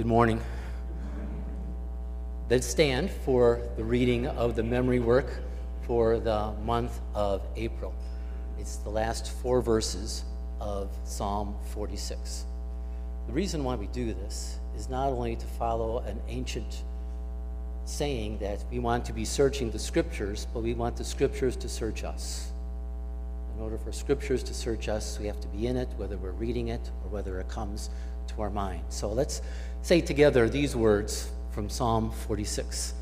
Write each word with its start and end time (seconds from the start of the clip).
Good 0.00 0.06
morning. 0.06 0.40
Let's 2.48 2.66
stand 2.66 3.10
for 3.10 3.60
the 3.76 3.84
reading 3.84 4.26
of 4.28 4.56
the 4.56 4.62
memory 4.62 4.98
work 4.98 5.26
for 5.82 6.18
the 6.18 6.54
month 6.64 6.98
of 7.14 7.42
April. 7.54 7.94
It's 8.58 8.76
the 8.76 8.88
last 8.88 9.30
four 9.30 9.60
verses 9.60 10.24
of 10.58 10.88
Psalm 11.04 11.54
46. 11.74 12.46
The 13.26 13.32
reason 13.34 13.62
why 13.62 13.74
we 13.74 13.88
do 13.88 14.14
this 14.14 14.58
is 14.74 14.88
not 14.88 15.10
only 15.10 15.36
to 15.36 15.44
follow 15.44 15.98
an 15.98 16.18
ancient 16.28 16.82
saying 17.84 18.38
that 18.38 18.64
we 18.70 18.78
want 18.78 19.04
to 19.04 19.12
be 19.12 19.26
searching 19.26 19.70
the 19.70 19.78
scriptures, 19.78 20.46
but 20.54 20.62
we 20.62 20.72
want 20.72 20.96
the 20.96 21.04
scriptures 21.04 21.56
to 21.56 21.68
search 21.68 22.04
us. 22.04 22.52
In 23.54 23.62
order 23.62 23.76
for 23.76 23.92
scriptures 23.92 24.42
to 24.44 24.54
search 24.54 24.88
us, 24.88 25.18
we 25.20 25.26
have 25.26 25.40
to 25.40 25.48
be 25.48 25.66
in 25.66 25.76
it, 25.76 25.90
whether 25.98 26.16
we're 26.16 26.30
reading 26.30 26.68
it 26.68 26.90
or 27.04 27.10
whether 27.10 27.38
it 27.38 27.48
comes 27.48 27.90
to 28.30 28.42
our 28.42 28.50
mind. 28.50 28.82
So 28.88 29.10
let's 29.10 29.42
say 29.82 30.00
together 30.00 30.48
these 30.48 30.74
words 30.74 31.30
from 31.52 31.68
Psalm 31.68 32.10
46 32.10 32.94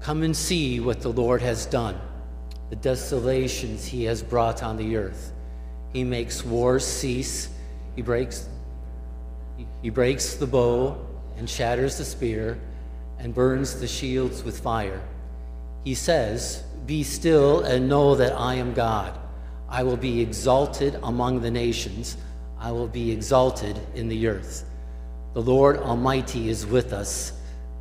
Come 0.00 0.22
and 0.22 0.34
see 0.34 0.80
what 0.80 1.00
the 1.00 1.10
Lord 1.10 1.42
has 1.42 1.66
done, 1.66 2.00
the 2.70 2.76
desolations 2.76 3.84
he 3.84 4.04
has 4.04 4.22
brought 4.22 4.62
on 4.62 4.76
the 4.76 4.96
earth. 4.96 5.32
He 5.92 6.04
makes 6.04 6.44
wars 6.44 6.86
cease, 6.86 7.50
he 7.94 8.02
breaks, 8.02 8.48
he 9.82 9.90
breaks 9.90 10.34
the 10.36 10.46
bow 10.46 10.96
and 11.36 11.48
shatters 11.48 11.98
the 11.98 12.04
spear 12.04 12.58
and 13.18 13.34
burns 13.34 13.78
the 13.78 13.86
shields 13.86 14.42
with 14.42 14.60
fire. 14.60 15.02
He 15.84 15.94
says, 15.94 16.62
Be 16.86 17.02
still 17.02 17.60
and 17.60 17.88
know 17.88 18.14
that 18.14 18.32
I 18.32 18.54
am 18.54 18.72
God. 18.72 19.18
I 19.68 19.82
will 19.82 19.96
be 19.96 20.20
exalted 20.20 20.98
among 21.02 21.40
the 21.40 21.50
nations, 21.50 22.16
I 22.60 22.70
will 22.70 22.88
be 22.88 23.10
exalted 23.10 23.80
in 23.94 24.08
the 24.08 24.26
earth. 24.26 24.66
The 25.32 25.40
Lord 25.40 25.78
Almighty 25.78 26.50
is 26.50 26.66
with 26.66 26.92
us. 26.92 27.32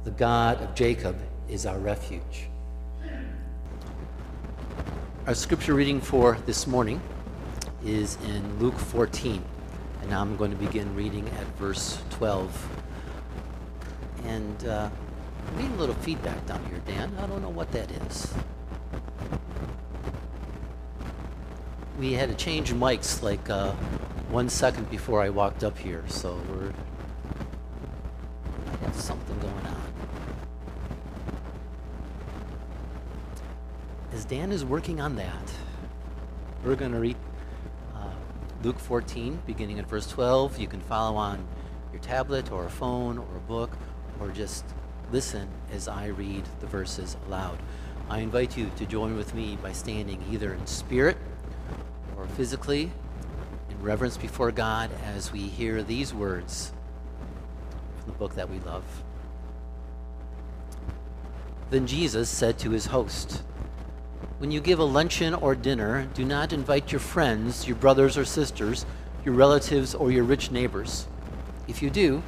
The 0.05 0.11
God 0.11 0.61
of 0.61 0.73
Jacob 0.73 1.17
is 1.49 1.65
our 1.65 1.77
refuge. 1.77 2.47
Our 5.27 5.35
scripture 5.35 5.73
reading 5.73 5.99
for 5.99 6.37
this 6.45 6.65
morning 6.65 7.01
is 7.85 8.17
in 8.23 8.59
Luke 8.59 8.79
14. 8.79 9.43
And 9.99 10.09
now 10.09 10.21
I'm 10.21 10.37
going 10.37 10.51
to 10.51 10.57
begin 10.57 10.95
reading 10.95 11.27
at 11.27 11.45
verse 11.57 12.01
12. 12.11 12.79
And 14.23 14.65
uh, 14.65 14.89
I'm 15.45 15.55
getting 15.57 15.73
a 15.73 15.77
little 15.77 15.95
feedback 15.95 16.45
down 16.45 16.63
here, 16.67 16.79
Dan. 16.87 17.13
I 17.19 17.27
don't 17.27 17.41
know 17.41 17.49
what 17.49 17.69
that 17.73 17.91
is. 17.91 18.33
We 21.99 22.13
had 22.13 22.29
to 22.29 22.35
change 22.35 22.71
mics 22.71 23.21
like 23.21 23.49
uh, 23.49 23.73
one 24.29 24.47
second 24.47 24.87
before 24.91 25.21
I 25.21 25.29
walked 25.29 25.63
up 25.63 25.75
here, 25.75 26.03
so 26.07 26.39
we're 26.49 26.71
I 28.71 28.85
got 28.85 28.95
something 28.95 29.39
going 29.39 29.65
on. 29.65 29.93
As 34.13 34.25
Dan 34.25 34.51
is 34.51 34.63
working 34.63 35.01
on 35.01 35.15
that, 35.15 35.51
we're 36.63 36.75
going 36.75 36.91
to 36.91 36.99
read 36.99 37.17
uh, 37.95 38.11
Luke 38.63 38.77
14, 38.77 39.41
beginning 39.47 39.79
at 39.79 39.89
verse 39.89 40.07
12. 40.07 40.59
You 40.59 40.67
can 40.67 40.81
follow 40.81 41.17
on 41.17 41.43
your 41.91 42.01
tablet 42.01 42.51
or 42.51 42.65
a 42.65 42.69
phone 42.69 43.17
or 43.17 43.35
a 43.35 43.47
book, 43.47 43.75
or 44.19 44.29
just 44.29 44.63
listen 45.11 45.47
as 45.71 45.87
I 45.87 46.07
read 46.07 46.43
the 46.59 46.67
verses 46.67 47.17
aloud. 47.25 47.57
I 48.11 48.19
invite 48.19 48.55
you 48.55 48.69
to 48.75 48.85
join 48.85 49.17
with 49.17 49.33
me 49.33 49.57
by 49.63 49.71
standing 49.71 50.23
either 50.31 50.53
in 50.53 50.67
spirit 50.67 51.17
or 52.15 52.27
physically 52.27 52.91
reverence 53.81 54.17
before 54.17 54.51
God 54.51 54.89
as 55.05 55.31
we 55.31 55.41
hear 55.41 55.83
these 55.83 56.13
words 56.13 56.73
from 57.99 58.11
the 58.11 58.17
book 58.17 58.35
that 58.35 58.49
we 58.49 58.59
love. 58.59 58.83
Then 61.69 61.85
Jesus 61.85 62.29
said 62.29 62.57
to 62.59 62.71
his 62.71 62.87
host, 62.87 63.43
When 64.39 64.51
you 64.51 64.59
give 64.59 64.79
a 64.79 64.83
luncheon 64.83 65.33
or 65.33 65.55
dinner, 65.55 66.07
do 66.13 66.25
not 66.25 66.51
invite 66.51 66.91
your 66.91 66.99
friends, 66.99 67.67
your 67.67 67.77
brothers 67.77 68.17
or 68.17 68.25
sisters, 68.25 68.85
your 69.23 69.35
relatives, 69.35 69.93
or 69.93 70.11
your 70.11 70.23
rich 70.23 70.51
neighbors. 70.51 71.07
If 71.67 71.81
you 71.81 71.89
do, 71.89 72.23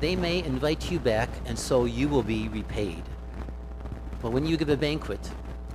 they 0.00 0.16
may 0.16 0.42
invite 0.42 0.90
you 0.90 0.98
back, 0.98 1.28
and 1.44 1.58
so 1.58 1.84
you 1.84 2.08
will 2.08 2.22
be 2.22 2.48
repaid. 2.48 3.02
But 4.22 4.32
when 4.32 4.46
you 4.46 4.56
give 4.56 4.68
a 4.68 4.76
banquet, 4.76 5.30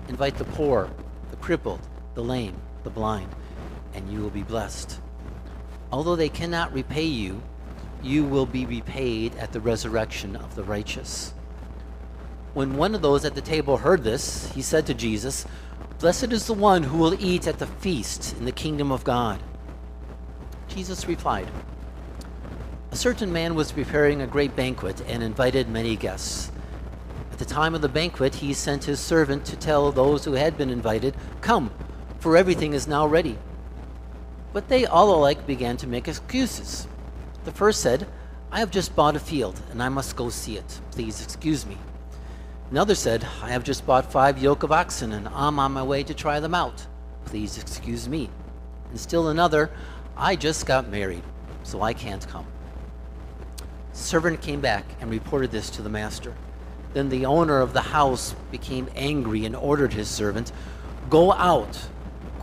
invite 0.07 0.37
the 0.37 0.45
poor, 0.45 0.89
the 1.29 1.35
crippled, 1.37 1.81
the 2.15 2.23
lame, 2.23 2.55
the 2.83 2.89
blind, 2.89 3.29
and 3.93 4.11
you 4.11 4.19
will 4.19 4.29
be 4.29 4.43
blessed. 4.43 4.99
Although 5.93 6.15
they 6.15 6.27
cannot 6.27 6.73
repay 6.73 7.05
you, 7.05 7.43
you 8.01 8.25
will 8.25 8.47
be 8.47 8.65
repaid 8.65 9.35
at 9.35 9.51
the 9.51 9.59
resurrection 9.59 10.35
of 10.35 10.55
the 10.55 10.63
righteous. 10.63 11.35
When 12.55 12.77
one 12.77 12.95
of 12.95 13.03
those 13.03 13.25
at 13.25 13.35
the 13.35 13.41
table 13.41 13.77
heard 13.77 14.03
this, 14.03 14.51
he 14.53 14.63
said 14.63 14.87
to 14.87 14.95
Jesus, 14.95 15.45
Blessed 15.99 16.33
is 16.33 16.47
the 16.47 16.55
one 16.55 16.81
who 16.81 16.97
will 16.97 17.13
eat 17.23 17.45
at 17.45 17.59
the 17.59 17.67
feast 17.67 18.35
in 18.37 18.45
the 18.45 18.51
kingdom 18.51 18.91
of 18.91 19.03
God. 19.03 19.39
Jesus 20.67 21.07
replied, 21.07 21.47
A 22.89 22.95
certain 22.95 23.31
man 23.31 23.53
was 23.53 23.71
preparing 23.71 24.19
a 24.19 24.27
great 24.27 24.55
banquet 24.55 24.99
and 25.07 25.21
invited 25.21 25.69
many 25.69 25.95
guests. 25.95 26.51
At 27.31 27.37
the 27.37 27.45
time 27.45 27.75
of 27.75 27.81
the 27.81 27.87
banquet, 27.87 28.33
he 28.33 28.55
sent 28.55 28.85
his 28.85 28.99
servant 28.99 29.45
to 29.45 29.55
tell 29.55 29.91
those 29.91 30.25
who 30.25 30.33
had 30.33 30.57
been 30.57 30.71
invited, 30.71 31.15
Come, 31.41 31.69
for 32.17 32.35
everything 32.35 32.73
is 32.73 32.87
now 32.87 33.05
ready. 33.05 33.37
But 34.53 34.69
they 34.69 34.85
all 34.85 35.15
alike 35.15 35.45
began 35.47 35.77
to 35.77 35.87
make 35.87 36.07
excuses. 36.07 36.87
The 37.43 37.51
first 37.51 37.81
said, 37.81 38.07
I 38.51 38.59
have 38.59 38.69
just 38.69 38.95
bought 38.95 39.15
a 39.15 39.19
field 39.19 39.59
and 39.71 39.81
I 39.81 39.89
must 39.89 40.15
go 40.15 40.29
see 40.29 40.57
it. 40.57 40.79
Please 40.91 41.23
excuse 41.23 41.65
me. 41.65 41.77
Another 42.69 42.95
said, 42.95 43.25
I 43.41 43.49
have 43.49 43.63
just 43.63 43.85
bought 43.85 44.11
five 44.11 44.37
yoke 44.41 44.63
of 44.63 44.71
oxen 44.71 45.11
and 45.11 45.27
I'm 45.29 45.59
on 45.59 45.71
my 45.73 45.83
way 45.83 46.03
to 46.03 46.13
try 46.13 46.39
them 46.39 46.53
out. 46.53 46.85
Please 47.25 47.57
excuse 47.57 48.07
me. 48.07 48.29
And 48.91 48.99
still 48.99 49.29
another, 49.29 49.71
I 50.15 50.35
just 50.35 50.67
got 50.67 50.87
married, 50.87 51.23
so 51.63 51.81
I 51.81 51.93
can't 51.93 52.27
come. 52.27 52.45
The 53.91 53.97
servant 53.97 54.41
came 54.41 54.61
back 54.61 54.85
and 55.01 55.09
reported 55.09 55.51
this 55.51 55.71
to 55.71 55.81
the 55.81 55.89
master. 55.89 56.35
Then 56.93 57.09
the 57.09 57.25
owner 57.25 57.59
of 57.59 57.73
the 57.73 57.81
house 57.81 58.35
became 58.51 58.87
angry 58.95 59.45
and 59.45 59.55
ordered 59.55 59.93
his 59.93 60.07
servant, 60.07 60.51
Go 61.09 61.33
out 61.33 61.79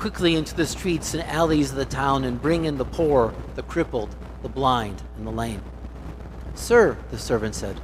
quickly 0.00 0.34
into 0.34 0.56
the 0.56 0.66
streets 0.66 1.14
and 1.14 1.22
alleys 1.24 1.70
of 1.70 1.76
the 1.76 1.84
town 1.84 2.24
and 2.24 2.42
bring 2.42 2.64
in 2.64 2.76
the 2.78 2.84
poor, 2.84 3.32
the 3.54 3.62
crippled, 3.62 4.12
the 4.42 4.48
blind, 4.48 5.00
and 5.16 5.26
the 5.26 5.30
lame. 5.30 5.62
Sir, 6.54 6.96
the 7.10 7.18
servant 7.18 7.54
said, 7.54 7.80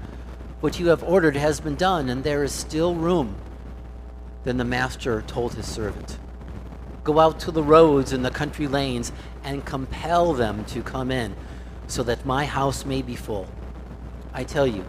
what 0.60 0.80
you 0.80 0.88
have 0.88 1.04
ordered 1.04 1.36
has 1.36 1.60
been 1.60 1.74
done, 1.74 2.08
and 2.08 2.24
there 2.24 2.42
is 2.42 2.50
still 2.50 2.94
room. 2.94 3.36
Then 4.44 4.56
the 4.56 4.64
master 4.64 5.22
told 5.26 5.54
his 5.54 5.70
servant, 5.70 6.18
Go 7.04 7.20
out 7.20 7.38
to 7.40 7.50
the 7.50 7.62
roads 7.62 8.12
and 8.12 8.24
the 8.24 8.30
country 8.30 8.66
lanes 8.66 9.12
and 9.44 9.64
compel 9.66 10.32
them 10.32 10.64
to 10.64 10.82
come 10.82 11.10
in, 11.10 11.36
so 11.86 12.02
that 12.04 12.24
my 12.24 12.46
house 12.46 12.86
may 12.86 13.02
be 13.02 13.14
full. 13.14 13.46
I 14.32 14.44
tell 14.44 14.66
you, 14.66 14.84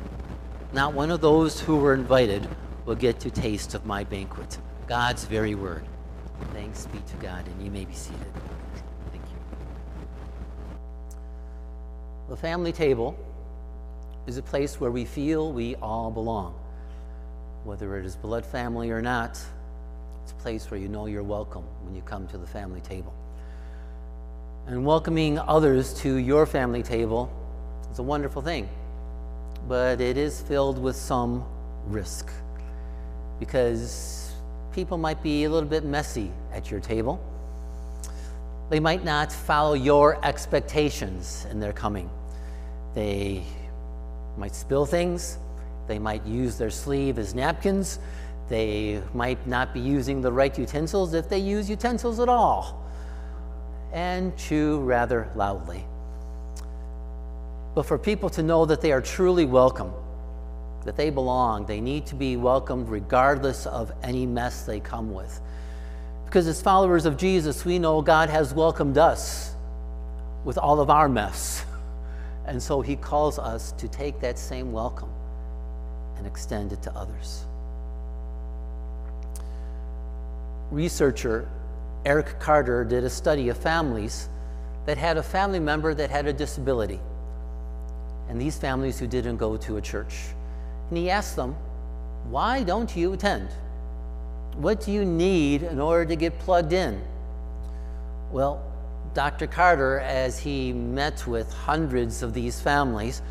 not 0.71 0.93
one 0.93 1.11
of 1.11 1.19
those 1.19 1.59
who 1.59 1.75
were 1.75 1.93
invited 1.93 2.47
will 2.85 2.95
get 2.95 3.19
to 3.19 3.29
taste 3.29 3.73
of 3.73 3.85
my 3.85 4.05
banquet. 4.05 4.57
God's 4.87 5.25
very 5.25 5.53
word. 5.53 5.83
Thanks 6.53 6.85
be 6.87 6.99
to 6.99 7.15
God, 7.17 7.45
and 7.47 7.63
you 7.63 7.71
may 7.71 7.85
be 7.85 7.93
seated. 7.93 8.19
Thank 9.11 9.23
you. 9.23 9.37
The 12.29 12.37
family 12.37 12.71
table 12.71 13.17
is 14.27 14.37
a 14.37 14.41
place 14.41 14.79
where 14.79 14.91
we 14.91 15.05
feel 15.05 15.51
we 15.51 15.75
all 15.75 16.11
belong. 16.11 16.53
Whether 17.63 17.97
it 17.97 18.05
is 18.05 18.15
blood 18.15 18.45
family 18.45 18.91
or 18.91 19.01
not, 19.01 19.39
it's 20.23 20.31
a 20.31 20.35
place 20.35 20.69
where 20.69 20.79
you 20.79 20.89
know 20.89 21.05
you're 21.05 21.23
welcome 21.23 21.63
when 21.83 21.95
you 21.95 22.01
come 22.01 22.27
to 22.27 22.37
the 22.37 22.47
family 22.47 22.81
table. 22.81 23.13
And 24.67 24.85
welcoming 24.85 25.39
others 25.39 25.93
to 26.01 26.17
your 26.17 26.45
family 26.45 26.83
table 26.83 27.31
is 27.91 27.99
a 27.99 28.03
wonderful 28.03 28.41
thing, 28.41 28.67
but 29.67 30.01
it 30.01 30.17
is 30.17 30.41
filled 30.41 30.77
with 30.77 30.97
some 30.97 31.45
risk 31.85 32.29
because 33.39 34.26
people 34.77 34.99
might 34.99 35.23
be 35.23 35.43
a 35.43 35.49
little 35.49 35.67
bit 35.67 35.83
messy 35.83 36.29
at 36.53 36.69
your 36.69 36.79
table. 36.79 37.19
They 38.69 38.79
might 38.79 39.03
not 39.03 39.33
follow 39.33 39.73
your 39.73 40.23
expectations 40.23 41.47
in 41.49 41.59
their 41.59 41.73
coming. 41.73 42.07
They 42.93 43.43
might 44.37 44.53
spill 44.53 44.85
things. 44.85 45.39
They 45.87 45.97
might 45.97 46.23
use 46.27 46.59
their 46.59 46.69
sleeve 46.69 47.17
as 47.17 47.33
napkins. 47.33 47.97
They 48.49 49.01
might 49.15 49.47
not 49.47 49.73
be 49.73 49.79
using 49.79 50.21
the 50.21 50.31
right 50.31 50.55
utensils 50.55 51.15
if 51.15 51.27
they 51.27 51.39
use 51.39 51.67
utensils 51.67 52.19
at 52.19 52.29
all. 52.29 52.87
And 53.93 54.37
chew 54.37 54.81
rather 54.81 55.27
loudly. 55.35 55.83
But 57.73 57.87
for 57.87 57.97
people 57.97 58.29
to 58.29 58.43
know 58.43 58.67
that 58.67 58.81
they 58.81 58.91
are 58.91 59.01
truly 59.01 59.45
welcome, 59.45 59.91
that 60.87 60.97
they 60.97 61.11
belong, 61.11 61.67
they 61.67 61.79
need 61.79 62.07
to 62.07 62.15
be 62.15 62.35
welcomed 62.35 62.89
regardless 62.89 63.67
of 63.67 63.91
any 64.01 64.25
mess 64.25 64.63
they 64.63 64.79
come 64.79 65.13
with. 65.13 65.39
Because 66.25 66.47
as 66.47 66.59
followers 66.59 67.05
of 67.05 67.15
Jesus, 67.15 67.63
we 67.63 67.77
know 67.77 68.01
God 68.01 68.29
has 68.29 68.55
welcomed 68.55 68.97
us 68.97 69.53
with 70.43 70.57
all 70.57 70.79
of 70.79 70.89
our 70.89 71.07
mess 71.07 71.63
And 72.47 72.63
so 72.63 72.81
he 72.81 72.95
calls 72.95 73.37
us 73.37 73.73
to 73.73 73.87
take 73.89 74.21
that 74.21 74.39
same 74.39 74.71
welcome 74.71 75.09
and 76.17 76.25
extend 76.25 76.71
it 76.71 76.81
to 76.83 76.95
others. 76.95 77.45
Researcher 80.71 81.47
Eric 82.05 82.39
Carter 82.39 82.85
did 82.85 83.03
a 83.03 83.09
study 83.09 83.49
of 83.49 83.57
families 83.57 84.29
that 84.85 84.97
had 84.97 85.17
a 85.17 85.23
family 85.23 85.59
member 85.59 85.93
that 85.93 86.09
had 86.09 86.25
a 86.25 86.31
disability, 86.31 87.01
and 88.29 88.39
these 88.39 88.57
families 88.57 88.97
who 88.97 89.07
didn't 89.07 89.35
go 89.35 89.57
to 89.57 89.75
a 89.75 89.81
church. 89.81 90.15
And 90.89 90.97
he 90.97 91.09
asked 91.09 91.35
them, 91.35 91.55
Why 92.29 92.63
don't 92.63 92.95
you 92.95 93.13
attend? 93.13 93.49
What 94.55 94.81
do 94.81 94.91
you 94.91 95.05
need 95.05 95.63
in 95.63 95.79
order 95.79 96.05
to 96.05 96.15
get 96.15 96.39
plugged 96.39 96.73
in? 96.73 97.01
Well, 98.31 98.63
Dr. 99.13 99.47
Carter, 99.47 99.99
as 99.99 100.39
he 100.39 100.73
met 100.73 101.25
with 101.25 101.51
hundreds 101.51 102.23
of 102.23 102.33
these 102.33 102.59
families, 102.59 103.21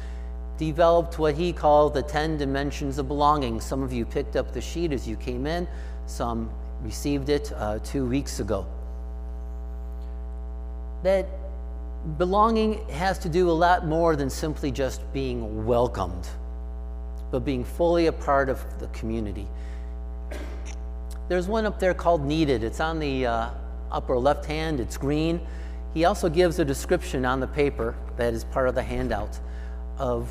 developed 0.58 1.18
what 1.18 1.34
he 1.34 1.52
called 1.52 1.94
the 1.94 2.02
10 2.02 2.38
dimensions 2.38 2.98
of 2.98 3.08
belonging. 3.08 3.60
Some 3.60 3.82
of 3.82 3.92
you 3.92 4.04
picked 4.04 4.36
up 4.36 4.52
the 4.52 4.60
sheet 4.60 4.92
as 4.92 5.06
you 5.06 5.16
came 5.16 5.46
in, 5.46 5.68
some 6.06 6.50
received 6.82 7.28
it 7.28 7.52
uh, 7.56 7.78
two 7.84 8.06
weeks 8.06 8.40
ago. 8.40 8.66
That 11.02 11.26
belonging 12.18 12.88
has 12.88 13.18
to 13.20 13.28
do 13.28 13.50
a 13.50 13.52
lot 13.52 13.86
more 13.86 14.16
than 14.16 14.30
simply 14.30 14.70
just 14.70 15.00
being 15.12 15.66
welcomed, 15.66 16.26
but 17.30 17.44
being 17.44 17.64
fully 17.64 18.06
a 18.06 18.12
part 18.12 18.48
of 18.48 18.64
the 18.78 18.86
community. 18.88 19.46
There's 21.28 21.48
one 21.48 21.66
up 21.66 21.80
there 21.80 21.94
called 21.94 22.24
Needed. 22.24 22.62
It's 22.62 22.80
on 22.80 22.98
the 22.98 23.26
uh, 23.26 23.50
upper 23.90 24.16
left 24.16 24.44
hand, 24.44 24.80
it's 24.80 24.96
green. 24.96 25.40
He 25.94 26.04
also 26.04 26.28
gives 26.28 26.58
a 26.58 26.64
description 26.64 27.24
on 27.24 27.40
the 27.40 27.46
paper 27.46 27.94
that 28.16 28.34
is 28.34 28.44
part 28.44 28.68
of 28.68 28.74
the 28.74 28.82
handout 28.82 29.38
of 29.98 30.28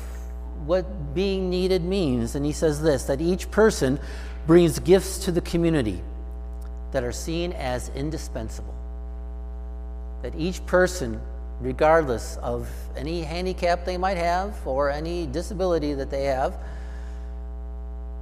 what 0.64 1.14
being 1.14 1.50
needed 1.50 1.84
means. 1.84 2.34
And 2.34 2.46
he 2.46 2.52
says 2.52 2.80
this 2.80 3.04
that 3.04 3.20
each 3.20 3.50
person 3.50 3.98
brings 4.46 4.78
gifts 4.78 5.18
to 5.24 5.32
the 5.32 5.40
community 5.40 6.00
that 6.92 7.02
are 7.02 7.12
seen 7.12 7.52
as 7.52 7.90
indispensable. 7.90 8.74
That 10.22 10.34
each 10.36 10.64
person, 10.66 11.20
regardless 11.60 12.36
of 12.38 12.70
any 12.96 13.22
handicap 13.22 13.84
they 13.84 13.98
might 13.98 14.16
have 14.16 14.54
or 14.66 14.90
any 14.90 15.26
disability 15.26 15.94
that 15.94 16.10
they 16.10 16.24
have, 16.24 16.56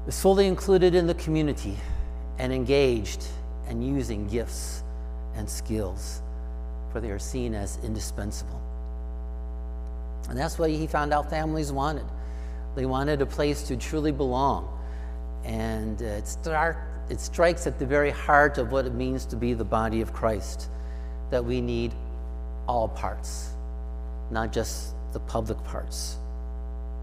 is 0.06 0.20
fully 0.20 0.46
included 0.46 0.94
in 0.94 1.06
the 1.06 1.14
community 1.14 1.76
and 2.38 2.52
engaged 2.52 3.26
and 3.68 3.86
using 3.86 4.26
gifts 4.26 4.82
and 5.34 5.48
skills, 5.48 6.20
for 6.92 7.00
they 7.00 7.10
are 7.10 7.18
seen 7.18 7.54
as 7.54 7.78
indispensable. 7.82 8.60
And 10.28 10.38
that's 10.38 10.58
what 10.58 10.70
he 10.70 10.86
found 10.86 11.12
out 11.12 11.30
families 11.30 11.72
wanted. 11.72 12.06
They 12.74 12.86
wanted 12.86 13.22
a 13.22 13.26
place 13.26 13.62
to 13.64 13.76
truly 13.76 14.12
belong. 14.12 14.68
And 15.44 16.00
uh, 16.00 16.06
it, 16.06 16.26
start, 16.26 16.78
it 17.08 17.20
strikes 17.20 17.66
at 17.66 17.78
the 17.78 17.86
very 17.86 18.10
heart 18.10 18.58
of 18.58 18.72
what 18.72 18.86
it 18.86 18.94
means 18.94 19.26
to 19.26 19.36
be 19.36 19.54
the 19.54 19.64
body 19.64 20.00
of 20.00 20.12
Christ 20.12 20.70
that 21.30 21.44
we 21.44 21.60
need 21.60 21.94
all 22.66 22.88
parts, 22.88 23.50
not 24.30 24.52
just 24.52 24.94
the 25.12 25.20
public 25.20 25.62
parts, 25.64 26.16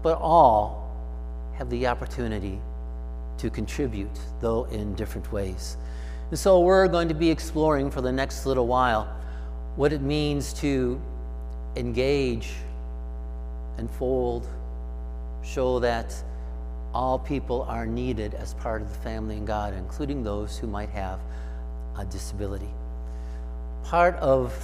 but 0.02 0.18
all 0.20 0.90
have 1.54 1.70
the 1.70 1.86
opportunity 1.86 2.60
to 3.42 3.50
contribute, 3.50 4.20
though 4.40 4.64
in 4.66 4.94
different 4.94 5.32
ways. 5.32 5.76
And 6.30 6.38
so 6.38 6.60
we're 6.60 6.86
going 6.86 7.08
to 7.08 7.14
be 7.14 7.28
exploring 7.28 7.90
for 7.90 8.00
the 8.00 8.12
next 8.12 8.46
little 8.46 8.68
while 8.68 9.04
what 9.74 9.92
it 9.92 10.00
means 10.00 10.52
to 10.54 11.00
engage, 11.74 12.52
unfold, 13.78 14.46
show 15.42 15.80
that 15.80 16.14
all 16.94 17.18
people 17.18 17.62
are 17.62 17.84
needed 17.84 18.34
as 18.34 18.54
part 18.54 18.80
of 18.80 18.88
the 18.88 18.98
family 19.00 19.36
in 19.36 19.44
God, 19.44 19.74
including 19.74 20.22
those 20.22 20.56
who 20.56 20.68
might 20.68 20.90
have 20.90 21.18
a 21.98 22.04
disability. 22.04 22.70
Part 23.82 24.14
of 24.16 24.54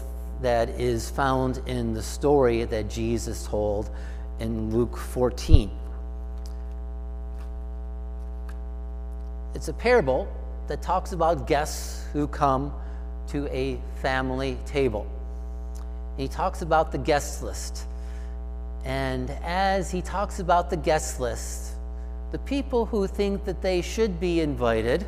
that 0.41 0.69
is 0.69 1.11
found 1.11 1.61
in 1.67 1.95
the 1.95 2.03
story 2.03 2.63
that 2.63 2.89
Jesus 2.89 3.45
told 3.45 3.91
in 4.39 4.71
Luke 4.71 4.97
14. 4.97 5.69
It's 9.55 9.69
a 9.69 9.73
parable 9.73 10.29
that 10.69 10.83
talks 10.83 11.13
about 11.13 11.47
guests 11.47 12.05
who 12.13 12.27
come 12.29 12.73
to 13.29 13.47
a 13.49 13.79
family 14.03 14.59
table. 14.67 15.07
He 16.17 16.29
talks 16.29 16.63
about 16.63 16.93
the 16.93 16.99
guest 16.99 17.43
list. 17.43 17.87
And 18.85 19.31
as 19.43 19.91
he 19.91 20.03
talks 20.03 20.41
about 20.41 20.71
the 20.71 20.77
guest 20.77 21.21
list, 21.21 21.73
the 22.33 22.39
people 22.39 22.87
who 22.87 23.07
think 23.07 23.45
that 23.45 23.63
they 23.63 23.81
should 23.81 24.21
be 24.21 24.41
invited 24.41 25.07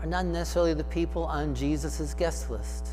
are 0.00 0.06
not 0.06 0.24
necessarily 0.24 0.74
the 0.74 0.84
people 0.84 1.24
on 1.24 1.54
Jesus' 1.54 2.14
guest 2.14 2.50
list. 2.50 2.88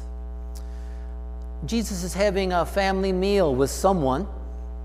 Jesus 1.65 2.03
is 2.03 2.13
having 2.13 2.51
a 2.51 2.65
family 2.65 3.13
meal 3.13 3.55
with 3.55 3.69
someone, 3.69 4.27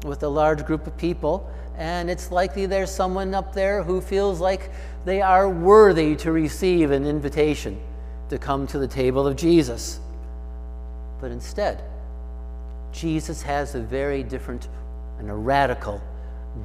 with 0.04 0.22
a 0.22 0.28
large 0.28 0.64
group 0.64 0.86
of 0.86 0.96
people, 0.96 1.50
and 1.80 2.10
it's 2.10 2.30
likely 2.30 2.66
there's 2.66 2.90
someone 2.90 3.34
up 3.34 3.54
there 3.54 3.82
who 3.82 4.02
feels 4.02 4.38
like 4.38 4.70
they 5.06 5.22
are 5.22 5.48
worthy 5.48 6.14
to 6.14 6.30
receive 6.30 6.90
an 6.90 7.06
invitation 7.06 7.80
to 8.28 8.36
come 8.36 8.66
to 8.66 8.78
the 8.78 8.86
table 8.86 9.26
of 9.26 9.34
Jesus. 9.34 9.98
But 11.22 11.30
instead, 11.30 11.82
Jesus 12.92 13.40
has 13.40 13.74
a 13.74 13.80
very 13.80 14.22
different 14.22 14.68
and 15.18 15.30
a 15.30 15.34
radical 15.34 16.02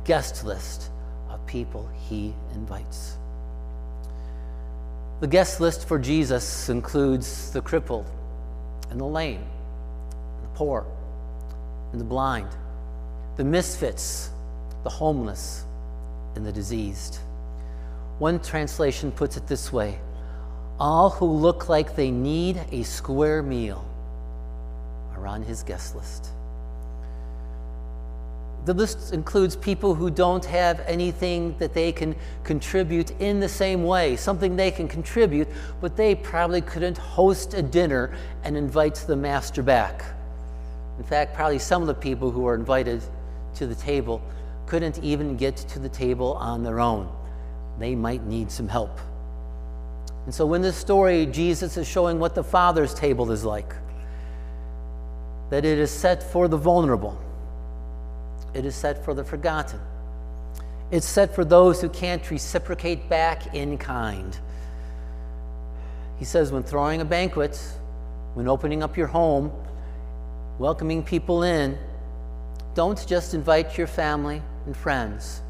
guest 0.04 0.44
list 0.44 0.92
of 1.30 1.46
people 1.48 1.90
he 2.10 2.34
invites. 2.54 3.16
The 5.22 5.28
guest 5.28 5.62
list 5.62 5.88
for 5.88 5.98
Jesus 5.98 6.68
includes 6.68 7.52
the 7.52 7.62
crippled 7.62 8.06
and 8.90 9.00
the 9.00 9.06
lame, 9.06 9.40
and 9.40 10.44
the 10.44 10.56
poor 10.56 10.86
and 11.94 12.02
the 12.02 12.06
blind, 12.06 12.50
the 13.38 13.46
misfits 13.46 14.32
the 14.86 14.90
homeless, 14.92 15.66
and 16.36 16.46
the 16.46 16.52
diseased. 16.52 17.18
One 18.20 18.40
translation 18.40 19.12
puts 19.12 19.36
it 19.36 19.48
this 19.48 19.74
way 19.74 20.00
All 20.80 21.10
who 21.10 21.26
look 21.26 21.68
like 21.68 21.96
they 21.96 22.12
need 22.12 22.62
a 22.72 22.84
square 22.84 23.42
meal 23.42 23.84
are 25.16 25.26
on 25.26 25.42
his 25.42 25.64
guest 25.64 25.96
list. 25.96 26.30
The 28.66 28.76
list 28.76 29.12
includes 29.12 29.56
people 29.56 29.96
who 29.96 30.12
don't 30.12 30.46
have 30.46 30.80
anything 30.82 31.58
that 31.58 31.74
they 31.74 31.92
can 31.92 32.16
contribute 32.44 33.10
in 33.20 33.40
the 33.40 33.50
same 33.50 33.86
way, 33.86 34.16
something 34.16 34.56
they 34.56 34.70
can 34.70 34.88
contribute, 34.88 35.48
but 35.82 35.96
they 35.96 36.14
probably 36.14 36.62
couldn't 36.62 36.98
host 36.98 37.56
a 37.56 37.62
dinner 37.64 38.16
and 38.44 38.56
invite 38.56 38.96
the 39.08 39.16
master 39.16 39.64
back. 39.64 40.06
In 41.00 41.04
fact, 41.04 41.34
probably 41.34 41.60
some 41.60 41.82
of 41.82 41.88
the 41.88 41.96
people 41.96 42.30
who 42.30 42.46
are 42.48 42.56
invited 42.56 43.02
to 43.56 43.66
the 43.66 43.76
table 43.76 44.22
couldn't 44.68 44.98
even 45.04 45.38
get 45.38 45.56
to 45.58 45.80
the 45.80 45.90
table 45.90 46.34
on 46.34 46.64
their 46.64 46.80
own. 46.80 47.10
They 47.80 47.96
might 47.96 48.26
need 48.26 48.52
some 48.52 48.68
help. 48.68 49.00
And 50.26 50.34
so, 50.34 50.54
in 50.54 50.62
this 50.62 50.76
story, 50.76 51.26
Jesus 51.28 51.78
is 51.78 51.88
showing 51.88 52.20
what 52.20 52.34
the 52.34 52.44
Father's 52.44 52.94
table 52.94 53.32
is 53.32 53.44
like 53.44 53.74
that 55.52 55.64
it 55.64 55.78
is 55.78 55.92
set 55.92 56.24
for 56.24 56.48
the 56.48 56.58
vulnerable, 56.58 57.20
it 58.56 58.66
is 58.66 58.76
set 58.76 59.06
for 59.06 59.14
the 59.14 59.24
forgotten, 59.24 59.80
it's 60.90 61.06
set 61.06 61.36
for 61.36 61.46
those 61.46 61.80
who 61.82 61.90
can't 61.90 62.32
reciprocate 62.32 63.08
back 63.08 63.54
in 63.54 63.78
kind. 63.78 64.38
He 66.18 66.26
says, 66.26 66.52
when 66.52 66.64
throwing 66.64 67.02
a 67.02 67.06
banquet, 67.06 67.62
when 68.34 68.48
opening 68.48 68.82
up 68.82 68.98
your 68.98 69.08
home, 69.08 69.52
welcoming 70.58 71.04
people 71.04 71.44
in, 71.44 71.78
don't 72.74 73.06
just 73.06 73.34
invite 73.36 73.78
your 73.78 73.88
family 73.88 74.42
and 74.66 74.76
friends, 74.76 75.42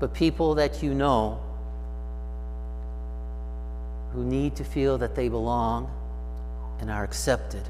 but 0.00 0.14
people 0.14 0.54
that 0.56 0.82
you 0.82 0.94
know 0.94 1.40
who 4.12 4.24
need 4.24 4.56
to 4.56 4.64
feel 4.64 4.98
that 4.98 5.14
they 5.14 5.28
belong 5.28 5.90
and 6.80 6.90
are 6.90 7.04
accepted 7.04 7.62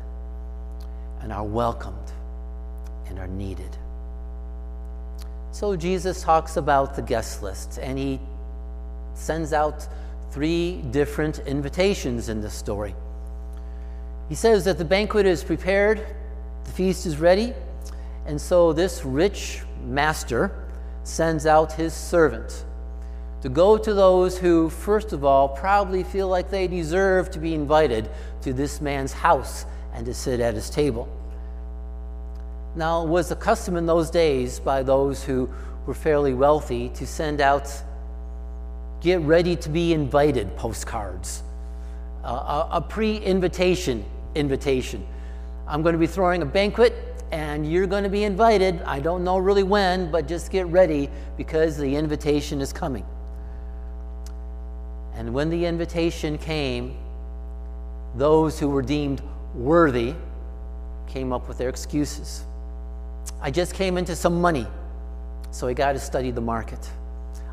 and 1.21 1.33
are 1.33 1.45
welcomed 1.45 2.13
and 3.07 3.19
are 3.19 3.29
needed. 3.29 3.77
So 5.53 5.77
Jesus 5.77 6.23
talks 6.23 6.57
about 6.57 6.97
the 6.97 7.03
guest 7.03 7.43
list 7.43 7.79
and 7.79 7.99
he 7.99 8.19
sends 9.15 9.53
out 9.53 9.87
three 10.31 10.83
different 10.91 11.41
invitations 11.41 12.29
in 12.29 12.41
this 12.41 12.55
story. 12.55 12.95
He 14.29 14.35
says 14.35 14.65
that 14.65 14.79
the 14.79 14.85
banquet 14.85 15.27
is 15.27 15.45
prepared, 15.45 16.05
the 16.65 16.71
feast 16.73 17.05
is 17.05 17.19
ready, 17.19 17.53
and 18.27 18.41
so 18.41 18.73
this 18.73 19.05
rich 19.05 19.63
master 19.85 20.53
sends 21.05 21.47
out 21.47 21.73
his 21.73 21.93
servant 21.93 22.65
to 23.43 23.49
go 23.49 23.77
to 23.77 23.93
those 23.93 24.39
who, 24.39 24.71
first 24.71 25.13
of 25.13 25.25
all, 25.25 25.49
probably 25.49 26.05
feel 26.05 26.29
like 26.29 26.49
they 26.49 26.69
deserve 26.69 27.29
to 27.33 27.41
be 27.41 27.55
invited 27.55 28.09
to 28.41 28.53
this 28.53 28.81
man's 28.81 29.13
house 29.13 29.67
and 29.95 30.07
to 30.07 30.15
sit 30.15 30.39
at 30.39 30.55
his 30.55 30.71
table. 30.71 31.09
Now, 32.77 33.03
it 33.03 33.09
was 33.09 33.33
a 33.33 33.37
custom 33.37 33.77
in 33.77 33.85
those 33.85 34.11
days 34.11 34.61
by 34.61 34.85
those 34.85 35.25
who 35.25 35.51
were 35.87 35.95
fairly 35.95 36.35
wealthy 36.35 36.89
to 36.91 37.07
send 37.07 37.41
out 37.41 37.69
get 39.01 39.21
ready 39.23 39.57
to 39.57 39.69
be 39.69 39.93
invited 39.93 40.57
postcards, 40.57 41.43
uh, 42.25 42.29
a, 42.71 42.77
a 42.77 42.81
pre 42.81 43.17
invitation 43.17 44.05
invitation. 44.37 45.05
I'm 45.67 45.83
going 45.83 45.95
to 45.95 45.99
be 45.99 46.07
throwing 46.07 46.43
a 46.43 46.47
banquet 46.47 46.95
and 47.33 47.71
you're 47.71 47.87
going 47.87 48.05
to 48.05 48.11
be 48.11 48.25
invited. 48.25 48.83
I 48.83 49.01
don't 49.01 49.25
know 49.25 49.39
really 49.39 49.63
when, 49.63 50.11
but 50.11 50.29
just 50.29 50.51
get 50.51 50.67
ready 50.67 51.09
because 51.39 51.79
the 51.79 51.97
invitation 51.97 52.61
is 52.61 52.73
coming. 52.75 53.07
And 55.15 55.33
when 55.33 55.49
the 55.49 55.65
invitation 55.65 56.37
came, 56.37 56.97
those 58.15 58.59
who 58.59 58.69
were 58.69 58.83
deemed 58.83 59.23
worthy 59.55 60.15
came 61.07 61.33
up 61.33 61.49
with 61.49 61.57
their 61.57 61.71
excuses. 61.71 62.45
I 63.41 63.51
just 63.51 63.75
came 63.75 63.97
into 63.97 64.15
some 64.15 64.41
money, 64.41 64.67
so 65.51 65.67
I 65.67 65.73
got 65.73 65.93
to 65.93 65.99
study 65.99 66.31
the 66.31 66.41
market. 66.41 66.91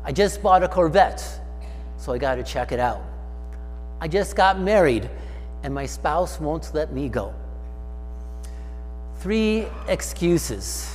I 0.04 0.12
just 0.12 0.42
bought 0.42 0.62
a 0.62 0.68
Corvette, 0.68 1.22
so 1.96 2.12
I 2.12 2.18
got 2.18 2.34
to 2.34 2.42
check 2.42 2.72
it 2.72 2.80
out. 2.80 3.02
I 3.98 4.08
just 4.08 4.36
got 4.36 4.60
married, 4.60 5.08
and 5.62 5.72
my 5.74 5.86
spouse 5.86 6.38
won't 6.38 6.72
let 6.74 6.92
me 6.92 7.08
go. 7.08 7.34
Three 9.20 9.66
excuses 9.86 10.90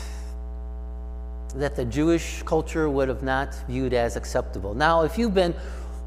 that 1.54 1.76
the 1.76 1.86
Jewish 1.86 2.42
culture 2.42 2.90
would 2.90 3.08
have 3.08 3.22
not 3.22 3.54
viewed 3.68 3.94
as 3.94 4.16
acceptable. 4.16 4.74
Now, 4.74 5.04
if 5.04 5.20
you've 5.20 5.36
been 5.36 5.54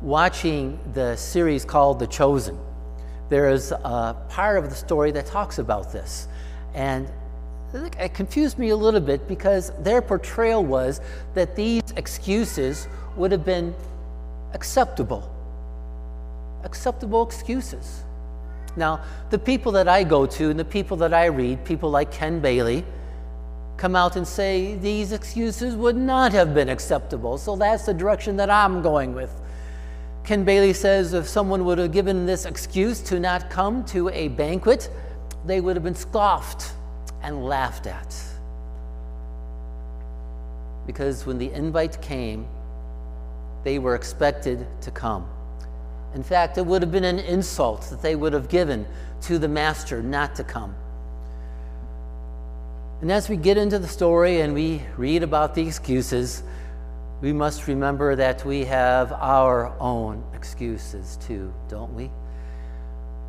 watching 0.02 0.80
the 0.94 1.14
series 1.14 1.64
called 1.64 2.00
The 2.00 2.08
Chosen, 2.08 2.58
there 3.28 3.48
is 3.50 3.70
a 3.70 4.16
part 4.30 4.58
of 4.58 4.68
the 4.68 4.74
story 4.74 5.12
that 5.12 5.26
talks 5.26 5.60
about 5.60 5.92
this. 5.92 6.26
And 6.74 7.08
it 7.72 8.14
confused 8.14 8.58
me 8.58 8.70
a 8.70 8.76
little 8.76 9.00
bit 9.00 9.28
because 9.28 9.70
their 9.78 10.02
portrayal 10.02 10.64
was 10.64 11.00
that 11.34 11.54
these 11.54 11.84
excuses 11.94 12.88
would 13.14 13.30
have 13.30 13.44
been 13.44 13.76
acceptable. 14.54 15.32
Acceptable 16.64 17.22
excuses. 17.22 18.02
Now, 18.76 19.00
the 19.30 19.38
people 19.38 19.72
that 19.72 19.88
I 19.88 20.04
go 20.04 20.26
to 20.26 20.50
and 20.50 20.58
the 20.58 20.64
people 20.64 20.96
that 20.98 21.12
I 21.12 21.26
read, 21.26 21.64
people 21.64 21.90
like 21.90 22.12
Ken 22.12 22.40
Bailey, 22.40 22.84
come 23.76 23.94
out 23.94 24.16
and 24.16 24.26
say 24.26 24.74
these 24.76 25.12
excuses 25.12 25.76
would 25.76 25.96
not 25.96 26.32
have 26.32 26.52
been 26.52 26.68
acceptable. 26.68 27.38
So 27.38 27.56
that's 27.56 27.86
the 27.86 27.94
direction 27.94 28.36
that 28.36 28.50
I'm 28.50 28.82
going 28.82 29.14
with. 29.14 29.32
Ken 30.24 30.44
Bailey 30.44 30.72
says 30.72 31.14
if 31.14 31.26
someone 31.26 31.64
would 31.64 31.78
have 31.78 31.92
given 31.92 32.26
this 32.26 32.44
excuse 32.44 33.00
to 33.02 33.18
not 33.18 33.48
come 33.48 33.84
to 33.86 34.10
a 34.10 34.28
banquet, 34.28 34.90
they 35.46 35.60
would 35.60 35.76
have 35.76 35.84
been 35.84 35.94
scoffed 35.94 36.72
and 37.22 37.44
laughed 37.44 37.86
at. 37.86 38.14
Because 40.86 41.24
when 41.24 41.38
the 41.38 41.50
invite 41.52 42.00
came, 42.02 42.46
they 43.64 43.78
were 43.78 43.94
expected 43.94 44.66
to 44.82 44.90
come. 44.90 45.28
In 46.14 46.22
fact, 46.22 46.58
it 46.58 46.64
would 46.64 46.82
have 46.82 46.90
been 46.90 47.04
an 47.04 47.18
insult 47.18 47.82
that 47.90 48.02
they 48.02 48.16
would 48.16 48.32
have 48.32 48.48
given 48.48 48.86
to 49.22 49.38
the 49.38 49.48
master 49.48 50.02
not 50.02 50.34
to 50.36 50.44
come. 50.44 50.74
And 53.00 53.12
as 53.12 53.28
we 53.28 53.36
get 53.36 53.56
into 53.56 53.78
the 53.78 53.88
story 53.88 54.40
and 54.40 54.54
we 54.54 54.82
read 54.96 55.22
about 55.22 55.54
the 55.54 55.64
excuses, 55.66 56.42
we 57.20 57.32
must 57.32 57.68
remember 57.68 58.16
that 58.16 58.44
we 58.44 58.64
have 58.64 59.12
our 59.12 59.72
own 59.80 60.24
excuses 60.34 61.16
too, 61.26 61.52
don't 61.68 61.94
we? 61.94 62.10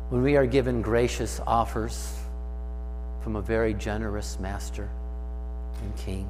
When 0.08 0.22
we 0.22 0.36
are 0.36 0.46
given 0.46 0.82
gracious 0.82 1.40
offers 1.46 2.16
from 3.22 3.36
a 3.36 3.42
very 3.42 3.74
generous 3.74 4.40
master 4.40 4.88
and 5.82 5.96
king. 5.96 6.28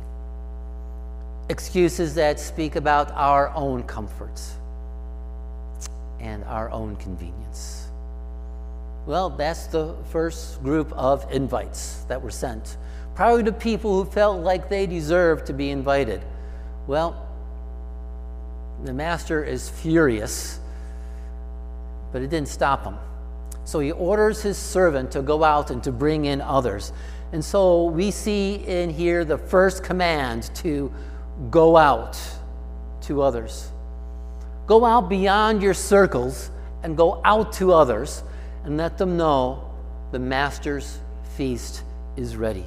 Excuses 1.49 2.15
that 2.15 2.39
speak 2.39 2.77
about 2.77 3.11
our 3.13 3.51
own 3.55 3.83
comforts 3.85 4.57
and 6.21 6.45
our 6.45 6.71
own 6.71 6.97
convenience. 6.97 7.89
Well, 9.07 9.31
that's 9.31 9.67
the 9.67 9.97
first 10.11 10.63
group 10.63 10.93
of 10.93 11.31
invites 11.33 12.05
that 12.09 12.23
were 12.23 12.31
sent, 12.31 12.77
probably 13.15 13.45
to 13.45 13.53
people 13.53 14.03
who 14.03 14.11
felt 14.11 14.41
like 14.41 14.69
they 14.69 14.87
deserved 14.87 15.47
to 15.47 15.53
be 15.53 15.71
invited. 15.71 16.23
Well, 16.87 17.27
the 18.85 18.93
master 18.93 19.43
is 19.43 19.69
furious, 19.69 20.61
but 22.13 22.23
it 22.23 22.29
didn't 22.31 22.49
stop 22.49 22.85
him. 22.85 22.97
So 23.65 23.81
he 23.81 23.93
orders 23.93 24.43
his 24.43 24.59
servant 24.59 25.13
to 25.13 25.23
go 25.23 25.45
out 25.45 25.71
and 25.71 25.83
to 25.85 25.93
bring 25.93 26.25
in 26.25 26.41
others. 26.41 26.93
And 27.33 27.45
so 27.45 27.85
we 27.85 28.11
see 28.11 28.55
in 28.55 28.91
here 28.91 29.25
the 29.25 29.39
first 29.39 29.85
command 29.85 30.51
to 30.57 30.93
go 31.51 31.77
out 31.77 32.21
to 33.03 33.23
others. 33.23 33.71
Go 34.71 34.85
out 34.85 35.09
beyond 35.09 35.65
your 35.65 35.75
circles 35.75 36.49
and 36.85 36.97
go 36.97 37.21
out 37.25 37.55
to 37.55 37.73
others 37.73 38.23
and 38.63 38.77
let 38.77 38.99
them 38.99 39.17
know 39.17 39.69
the 40.13 40.21
master's 40.21 41.01
feast 41.37 41.83
is 42.17 42.37
ready. 42.37 42.65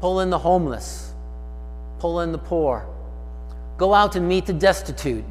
Pull 0.00 0.20
in 0.20 0.30
the 0.30 0.38
homeless, 0.38 1.12
pull 1.98 2.20
in 2.20 2.30
the 2.30 2.38
poor. 2.38 2.86
Go 3.78 3.92
out 3.92 4.14
and 4.14 4.28
meet 4.28 4.46
the 4.46 4.52
destitute. 4.52 5.24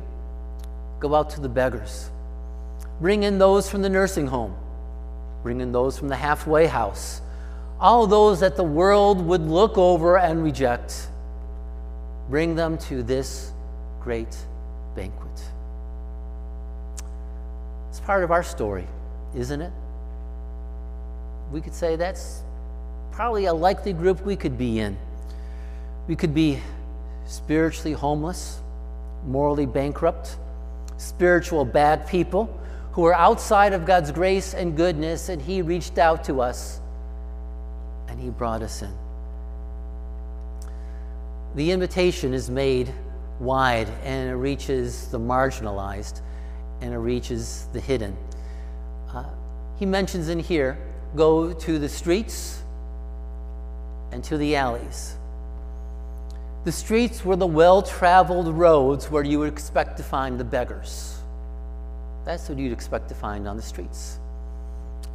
Go 1.00 1.16
out 1.16 1.30
to 1.30 1.40
the 1.40 1.48
beggars. 1.48 2.10
Bring 3.00 3.24
in 3.24 3.40
those 3.40 3.70
from 3.70 3.82
the 3.82 3.90
nursing 3.90 4.28
home. 4.28 4.58
Bring 5.42 5.62
in 5.62 5.72
those 5.72 5.98
from 5.98 6.10
the 6.10 6.18
halfway 6.18 6.68
house. 6.68 7.22
All 7.80 8.08
those 8.08 8.42
that 8.42 8.58
the 8.58 8.64
world 8.66 9.26
would 9.26 9.48
look 9.48 9.78
over 9.78 10.18
and 10.18 10.44
reject. 10.44 11.08
Bring 12.30 12.56
them 12.56 12.78
to 12.90 13.04
this 13.04 13.54
great 14.02 14.36
banquet. 14.96 15.42
It's 17.90 18.00
part 18.00 18.24
of 18.24 18.32
our 18.32 18.44
story, 18.44 18.88
isn't 19.36 19.62
it? 19.62 19.72
We 21.52 21.62
could 21.62 21.74
say 21.74 21.96
that's 21.96 22.42
probably 23.12 23.46
a 23.46 23.54
likely 23.54 23.94
group 23.94 24.26
we 24.26 24.36
could 24.36 24.58
be 24.58 24.80
in. 24.80 24.98
We 26.08 26.16
could 26.16 26.34
be 26.34 26.60
spiritually 27.26 27.94
homeless, 27.94 28.60
morally 29.26 29.66
bankrupt, 29.66 30.38
spiritual 30.98 31.66
bad 31.66 32.08
people 32.08 32.50
who 32.92 33.06
are 33.06 33.14
outside 33.14 33.74
of 33.74 33.86
God's 33.86 34.12
grace 34.12 34.54
and 34.54 34.76
goodness, 34.76 35.30
and 35.30 35.42
He 35.42 35.62
reached 35.62 35.98
out 35.98 36.24
to 36.26 36.42
us 36.42 36.80
and 38.08 38.20
He 38.20 38.30
brought 38.30 38.62
us 38.62 38.82
in. 38.82 38.94
The 41.56 41.72
invitation 41.72 42.34
is 42.34 42.50
made 42.50 42.94
wide 43.40 43.90
and 44.04 44.30
it 44.30 44.36
reaches 44.36 45.08
the 45.08 45.20
marginalized 45.20 46.22
and 46.82 46.94
it 46.94 46.98
reaches 46.98 47.68
the 47.74 47.80
hidden. 47.80 48.16
Uh, 49.10 49.26
he 49.78 49.86
mentions 49.86 50.30
in 50.30 50.40
here 50.40 50.78
go 51.16 51.54
to 51.54 51.80
the 51.80 51.90
streets 51.90 52.62
and 54.12 54.24
to 54.24 54.38
the 54.38 54.56
alleys. 54.56 55.16
The 56.64 56.72
streets 56.72 57.24
were 57.24 57.36
the 57.36 57.48
well 57.48 57.82
traveled 57.82 58.48
roads 58.48 59.12
where 59.12 59.24
you 59.24 59.40
would 59.40 59.52
expect 59.52 59.98
to 59.98 60.04
find 60.04 60.40
the 60.40 60.44
beggars. 60.44 61.20
That's 62.26 62.50
what 62.50 62.58
you'd 62.58 62.72
expect 62.72 63.08
to 63.10 63.16
find 63.16 63.48
on 63.48 63.56
the 63.56 63.62
streets. 63.62 64.20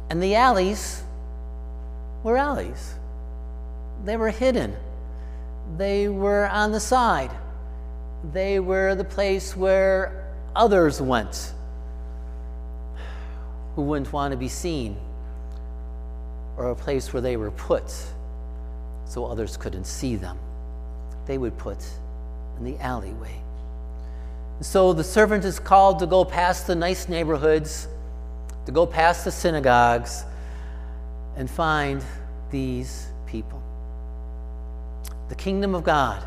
And 0.09 0.23
the 0.23 0.35
alleys 0.35 1.03
were 2.23 2.37
alleys, 2.37 2.95
they 4.05 4.15
were 4.15 4.29
hidden, 4.29 4.75
they 5.77 6.07
were 6.07 6.47
on 6.47 6.71
the 6.71 6.79
side, 6.79 7.31
they 8.33 8.59
were 8.59 8.95
the 8.95 9.03
place 9.03 9.55
where 9.55 10.33
others 10.55 11.01
went 11.01 11.53
who 13.75 13.81
wouldn't 13.81 14.11
want 14.11 14.31
to 14.31 14.37
be 14.37 14.49
seen, 14.49 14.97
or 16.57 16.71
a 16.71 16.75
place 16.75 17.13
where 17.13 17.21
they 17.21 17.37
were 17.37 17.51
put 17.51 17.91
so 19.05 19.25
others 19.25 19.57
couldn't 19.57 19.85
see 19.85 20.15
them. 20.15 20.37
They 21.25 21.37
would 21.37 21.57
put 21.57 21.83
in 22.57 22.63
the 22.63 22.77
alleyway. 22.79 23.41
So 24.61 24.93
the 24.93 25.03
servant 25.03 25.43
is 25.43 25.59
called 25.59 25.99
to 25.99 26.05
go 26.05 26.23
past 26.23 26.67
the 26.67 26.75
nice 26.75 27.09
neighborhoods, 27.09 27.87
to 28.65 28.71
go 28.71 28.85
past 28.85 29.25
the 29.25 29.31
synagogues, 29.31 30.23
and 31.35 31.49
find 31.49 32.03
these 32.51 33.07
people. 33.25 33.61
The 35.29 35.35
kingdom 35.35 35.73
of 35.73 35.83
God 35.83 36.23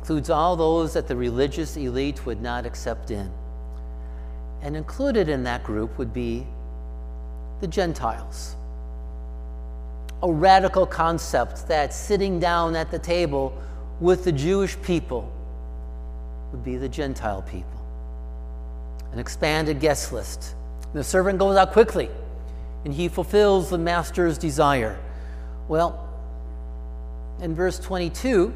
includes 0.00 0.30
all 0.30 0.56
those 0.56 0.92
that 0.94 1.08
the 1.08 1.16
religious 1.16 1.76
elite 1.76 2.24
would 2.24 2.40
not 2.40 2.64
accept 2.64 3.10
in. 3.10 3.30
And 4.62 4.76
included 4.76 5.28
in 5.28 5.44
that 5.44 5.64
group 5.64 5.98
would 5.98 6.12
be 6.12 6.46
the 7.60 7.66
Gentiles. 7.66 8.56
A 10.22 10.32
radical 10.32 10.86
concept 10.86 11.68
that 11.68 11.92
sitting 11.92 12.40
down 12.40 12.74
at 12.74 12.90
the 12.90 12.98
table 12.98 13.56
with 14.00 14.24
the 14.24 14.32
Jewish 14.32 14.80
people 14.82 15.30
would 16.50 16.64
be 16.64 16.76
the 16.76 16.88
Gentile 16.88 17.42
people. 17.42 17.70
An 19.12 19.18
expanded 19.18 19.80
guest 19.80 20.12
list. 20.12 20.54
The 20.94 21.04
servant 21.04 21.38
goes 21.38 21.56
out 21.56 21.72
quickly 21.72 22.08
and 22.84 22.94
he 22.94 23.08
fulfills 23.08 23.70
the 23.70 23.78
master's 23.78 24.38
desire. 24.38 24.98
Well, 25.68 26.08
in 27.40 27.54
verse 27.54 27.78
22, 27.78 28.52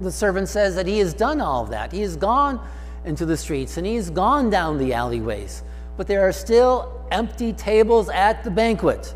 the 0.00 0.12
servant 0.12 0.48
says 0.48 0.74
that 0.74 0.86
he 0.86 0.98
has 0.98 1.14
done 1.14 1.40
all 1.40 1.62
of 1.64 1.70
that. 1.70 1.92
He 1.92 2.02
has 2.02 2.16
gone 2.16 2.60
into 3.04 3.24
the 3.24 3.36
streets 3.36 3.76
and 3.76 3.86
he's 3.86 4.10
gone 4.10 4.50
down 4.50 4.78
the 4.78 4.92
alleyways, 4.92 5.62
but 5.96 6.06
there 6.06 6.26
are 6.26 6.32
still 6.32 6.92
empty 7.10 7.52
tables 7.52 8.08
at 8.08 8.44
the 8.44 8.50
banquet. 8.50 9.14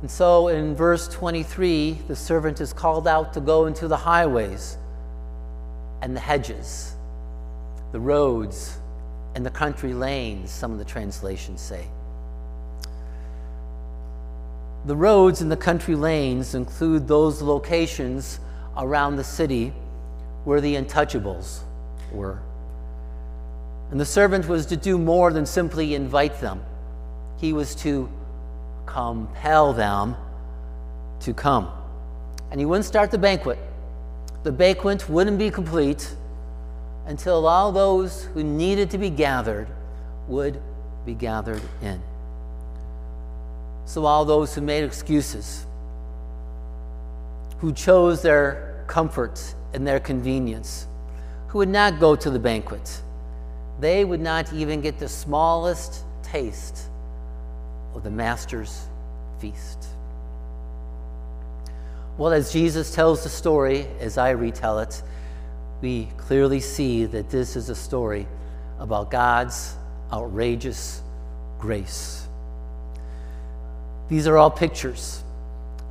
And 0.00 0.10
so 0.10 0.48
in 0.48 0.74
verse 0.74 1.08
23, 1.08 1.98
the 2.08 2.16
servant 2.16 2.60
is 2.60 2.72
called 2.72 3.08
out 3.08 3.32
to 3.34 3.40
go 3.40 3.66
into 3.66 3.88
the 3.88 3.96
highways 3.96 4.78
and 6.02 6.14
the 6.14 6.20
hedges, 6.20 6.94
the 7.92 8.00
roads 8.00 8.78
and 9.34 9.44
the 9.44 9.50
country 9.50 9.94
lanes, 9.94 10.50
some 10.50 10.72
of 10.72 10.78
the 10.78 10.84
translations 10.84 11.60
say. 11.60 11.86
The 14.86 14.94
roads 14.94 15.40
and 15.40 15.50
the 15.50 15.56
country 15.56 15.94
lanes 15.94 16.54
include 16.54 17.08
those 17.08 17.40
locations 17.40 18.38
around 18.76 19.16
the 19.16 19.24
city 19.24 19.72
where 20.44 20.60
the 20.60 20.74
untouchables 20.74 21.60
were. 22.12 22.38
And 23.90 24.00
the 24.00 24.06
servant 24.06 24.48
was 24.48 24.66
to 24.66 24.76
do 24.76 24.98
more 24.98 25.32
than 25.32 25.46
simply 25.46 25.94
invite 25.94 26.40
them, 26.40 26.64
he 27.36 27.52
was 27.52 27.74
to 27.76 28.08
compel 28.86 29.72
them 29.72 30.16
to 31.20 31.34
come. 31.34 31.70
And 32.50 32.60
he 32.60 32.66
wouldn't 32.66 32.84
start 32.84 33.10
the 33.10 33.18
banquet. 33.18 33.58
The 34.42 34.52
banquet 34.52 35.08
wouldn't 35.08 35.38
be 35.38 35.50
complete 35.50 36.14
until 37.06 37.46
all 37.46 37.72
those 37.72 38.24
who 38.34 38.44
needed 38.44 38.90
to 38.90 38.98
be 38.98 39.10
gathered 39.10 39.68
would 40.28 40.60
be 41.04 41.14
gathered 41.14 41.62
in. 41.82 42.00
So, 43.86 44.06
all 44.06 44.24
those 44.24 44.54
who 44.54 44.60
made 44.60 44.84
excuses, 44.84 45.66
who 47.64 47.72
chose 47.72 48.20
their 48.20 48.84
comfort 48.86 49.54
and 49.72 49.86
their 49.86 49.98
convenience, 49.98 50.86
who 51.46 51.56
would 51.56 51.68
not 51.70 51.98
go 51.98 52.14
to 52.14 52.28
the 52.28 52.38
banquet, 52.38 53.00
they 53.80 54.04
would 54.04 54.20
not 54.20 54.52
even 54.52 54.82
get 54.82 54.98
the 54.98 55.08
smallest 55.08 56.04
taste 56.22 56.90
of 57.94 58.02
the 58.02 58.10
Master's 58.10 58.86
feast. 59.38 59.86
Well, 62.18 62.34
as 62.34 62.52
Jesus 62.52 62.94
tells 62.94 63.22
the 63.22 63.30
story, 63.30 63.86
as 63.98 64.18
I 64.18 64.32
retell 64.32 64.80
it, 64.80 65.02
we 65.80 66.10
clearly 66.18 66.60
see 66.60 67.06
that 67.06 67.30
this 67.30 67.56
is 67.56 67.70
a 67.70 67.74
story 67.74 68.26
about 68.78 69.10
God's 69.10 69.74
outrageous 70.12 71.00
grace. 71.58 72.28
These 74.10 74.26
are 74.26 74.36
all 74.36 74.50
pictures 74.50 75.23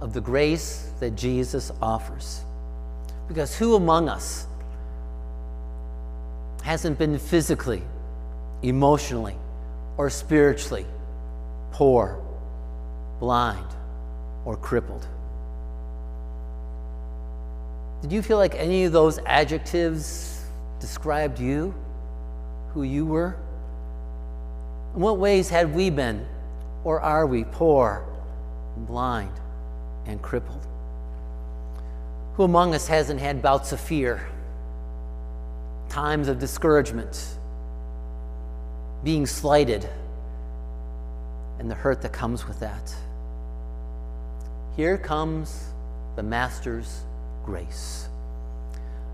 of 0.03 0.11
the 0.11 0.19
grace 0.19 0.91
that 0.99 1.11
Jesus 1.11 1.71
offers. 1.81 2.41
Because 3.29 3.55
who 3.55 3.75
among 3.75 4.09
us 4.09 4.45
hasn't 6.61 6.99
been 6.99 7.17
physically, 7.17 7.81
emotionally, 8.61 9.37
or 9.95 10.09
spiritually 10.09 10.85
poor, 11.71 12.21
blind, 13.21 13.65
or 14.43 14.57
crippled? 14.57 15.07
Did 18.01 18.11
you 18.11 18.21
feel 18.21 18.37
like 18.37 18.55
any 18.55 18.83
of 18.83 18.91
those 18.91 19.19
adjectives 19.25 20.43
described 20.81 21.39
you, 21.39 21.73
who 22.73 22.83
you 22.83 23.05
were? 23.05 23.37
In 24.95 25.01
what 25.01 25.17
ways 25.17 25.47
had 25.47 25.73
we 25.73 25.89
been, 25.89 26.27
or 26.83 26.99
are 26.99 27.25
we, 27.25 27.45
poor, 27.45 28.05
blind, 28.75 29.31
and 30.05 30.21
crippled? 30.21 30.65
Who 32.35 32.43
among 32.43 32.73
us 32.73 32.87
hasn't 32.87 33.19
had 33.19 33.41
bouts 33.41 33.71
of 33.71 33.79
fear, 33.79 34.27
times 35.89 36.27
of 36.27 36.39
discouragement, 36.39 37.37
being 39.03 39.25
slighted? 39.25 39.87
and 41.59 41.69
the 41.69 41.75
hurt 41.75 42.01
that 42.01 42.11
comes 42.11 42.47
with 42.47 42.59
that. 42.59 42.93
Here 44.75 44.97
comes 44.97 45.69
the 46.15 46.23
Master's 46.23 47.01
grace 47.45 48.07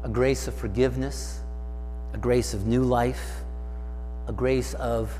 a 0.01 0.07
grace 0.07 0.47
of 0.47 0.53
forgiveness, 0.53 1.41
a 2.13 2.17
grace 2.17 2.53
of 2.53 2.65
new 2.65 2.83
life, 2.83 3.41
a 4.29 4.31
grace 4.31 4.73
of 4.75 5.13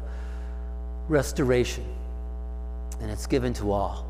restoration. 1.10 1.84
And 3.02 3.12
it's 3.12 3.28
given 3.28 3.52
to 3.56 3.74
all. 3.74 4.10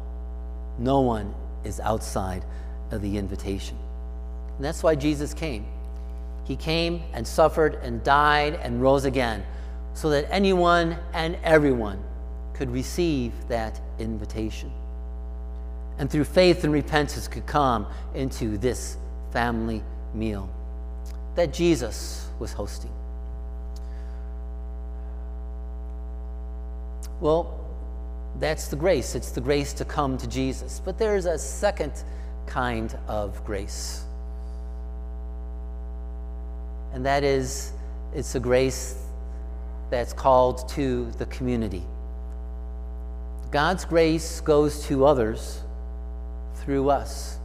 No 0.78 1.02
one 1.02 1.34
is 1.64 1.80
outside 1.80 2.44
of 2.92 3.02
the 3.02 3.18
invitation. 3.18 3.78
And 4.56 4.66
that's 4.66 4.84
why 4.84 4.96
Jesus 4.96 5.34
came. 5.34 5.66
He 6.44 6.56
came 6.56 7.04
and 7.14 7.26
suffered 7.28 7.76
and 7.76 8.04
died 8.04 8.60
and 8.62 8.82
rose 8.82 9.06
again 9.06 9.44
so 9.94 10.10
that 10.10 10.28
anyone 10.32 10.98
and 11.14 11.38
everyone 11.44 12.04
could 12.54 12.72
receive 12.72 13.32
that 13.48 13.80
invitation. 14.00 14.72
And 15.98 16.10
through 16.10 16.24
faith 16.24 16.64
and 16.64 16.74
repentance 16.74 17.28
could 17.28 17.46
come 17.46 17.86
into 18.14 18.58
this 18.58 18.98
family 19.32 19.84
meal 20.14 20.50
that 21.36 21.54
Jesus 21.54 22.28
was 22.40 22.52
hosting. 22.52 22.92
Well, 27.22 27.60
that's 28.38 28.68
the 28.68 28.76
grace. 28.76 29.16
It's 29.16 29.32
the 29.32 29.42
grace 29.42 29.74
to 29.74 29.86
come 29.86 30.18
to 30.18 30.28
Jesus. 30.28 30.82
But 30.84 30.98
there's 30.98 31.26
a 31.26 31.38
second 31.38 32.04
kind 32.46 32.98
of 33.08 33.44
grace. 33.46 34.04
And 36.94 37.06
that 37.06 37.24
is, 37.24 37.72
it's 38.14 38.36
a 38.36 38.40
grace 38.40 39.04
that's 39.90 40.14
called 40.14 40.70
to 40.70 41.10
the 41.18 41.26
community. 41.28 41.84
God's 43.52 43.86
grace 43.86 44.42
goes 44.42 44.86
to 44.88 45.06
others 45.06 45.62
through 46.56 46.90
us. 46.90 47.38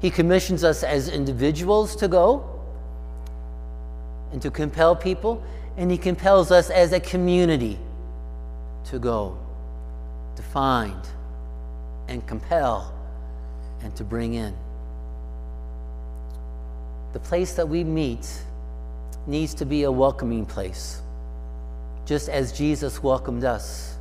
He 0.00 0.10
commissions 0.10 0.64
us 0.64 0.82
as 0.82 1.08
individuals 1.08 1.96
to 1.96 2.08
go 2.08 2.50
and 4.32 4.40
to 4.42 4.50
compel 4.50 4.96
people, 4.96 5.42
and 5.76 5.90
He 5.90 5.98
compels 5.98 6.50
us 6.50 6.70
as 6.70 6.92
a 6.92 7.00
community 7.00 7.78
to 8.86 8.98
go, 8.98 9.38
to 10.36 10.42
find 10.42 11.00
and 12.08 12.26
compel 12.26 12.92
and 13.82 13.94
to 13.96 14.04
bring 14.04 14.34
in. 14.34 14.54
The 17.12 17.20
place 17.20 17.54
that 17.54 17.68
we 17.68 17.84
meet 17.84 18.28
needs 19.26 19.54
to 19.54 19.64
be 19.64 19.84
a 19.84 19.92
welcoming 19.92 20.44
place, 20.44 21.00
just 22.06 22.28
as 22.28 22.52
Jesus 22.52 23.02
welcomed 23.02 23.44
us 23.44 23.96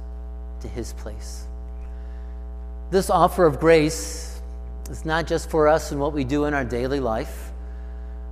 to 0.62 0.68
his 0.68 0.94
place. 0.94 1.46
This 2.90 3.10
offer 3.10 3.46
of 3.46 3.60
grace 3.60 4.42
is 4.90 5.06
not 5.06 5.28
just 5.28 5.50
for 5.50 5.68
us 5.68 5.92
and 5.92 6.00
what 6.00 6.14
we 6.14 6.24
do 6.24 6.46
in 6.46 6.54
our 6.54 6.66
daily 6.66 7.00
life. 7.00 7.52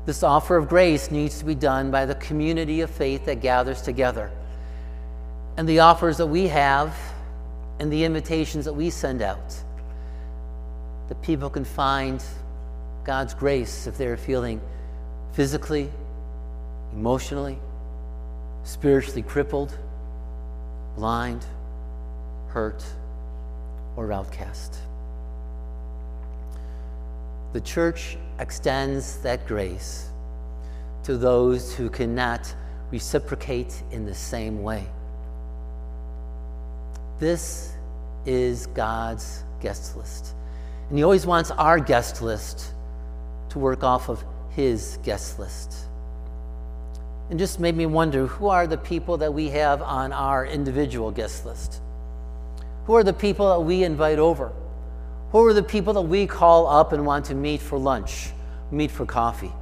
This 0.06 0.24
offer 0.24 0.58
of 0.58 0.68
grace 0.68 1.12
needs 1.12 1.40
to 1.40 1.46
be 1.46 1.56
done 1.56 1.92
by 1.92 2.06
the 2.06 2.16
community 2.16 2.82
of 2.82 2.90
faith 2.90 3.26
that 3.26 3.42
gathers 3.42 3.82
together. 3.82 4.32
And 5.58 5.68
the 5.68 5.80
offers 5.80 6.18
that 6.18 6.28
we 6.28 6.48
have 6.48 6.96
and 7.82 7.92
the 7.92 8.04
invitations 8.04 8.64
that 8.66 8.74
we 8.74 8.92
send 8.92 9.24
out, 9.24 9.56
that 11.10 11.20
people 11.24 11.50
can 11.50 11.66
find 11.66 12.24
God's 13.04 13.34
grace 13.34 13.88
if 13.88 13.98
they're 13.98 14.18
feeling 14.18 14.62
physically, 15.34 15.90
emotionally, 16.94 17.58
spiritually 18.64 19.24
crippled, 19.24 19.76
blind 20.96 21.44
hurt, 22.50 22.86
or 23.96 24.14
outcast. 24.14 24.78
The 27.54 27.62
church 27.62 28.16
extends 28.38 29.18
that 29.24 29.48
grace 29.48 30.08
to 31.02 31.18
those 31.18 31.74
who 31.74 31.90
cannot 31.90 32.54
reciprocate 32.92 33.82
in 33.90 34.06
the 34.06 34.14
same 34.14 34.62
way. 34.62 34.86
This 37.22 37.72
is 38.26 38.66
God's 38.66 39.44
guest 39.62 39.96
list. 39.96 40.34
And 40.90 40.98
He 40.98 41.04
always 41.04 41.24
wants 41.24 41.52
our 41.52 41.78
guest 41.78 42.24
list 42.24 42.74
to 43.50 43.60
work 43.60 43.84
off 43.84 44.10
of 44.10 44.26
His 44.50 44.98
guest 45.04 45.38
list. 45.38 45.72
And 47.30 47.38
just 47.38 47.60
made 47.60 47.78
me 47.78 47.86
wonder 47.86 48.26
who 48.26 48.48
are 48.48 48.66
the 48.66 48.80
people 48.80 49.18
that 49.18 49.32
we 49.32 49.50
have 49.50 49.84
on 49.84 50.12
our 50.12 50.48
individual 50.48 51.12
guest 51.12 51.46
list? 51.46 51.80
Who 52.86 52.96
are 52.96 53.04
the 53.04 53.14
people 53.14 53.50
that 53.50 53.60
we 53.60 53.84
invite 53.84 54.18
over? 54.18 54.52
Who 55.32 55.46
are 55.46 55.54
the 55.54 55.62
people 55.62 55.94
that 55.94 56.02
we 56.02 56.26
call 56.26 56.66
up 56.66 56.92
and 56.92 57.06
want 57.06 57.26
to 57.26 57.36
meet 57.36 57.62
for 57.62 57.78
lunch, 57.78 58.32
meet 58.72 58.90
for 58.90 59.06
coffee? 59.06 59.54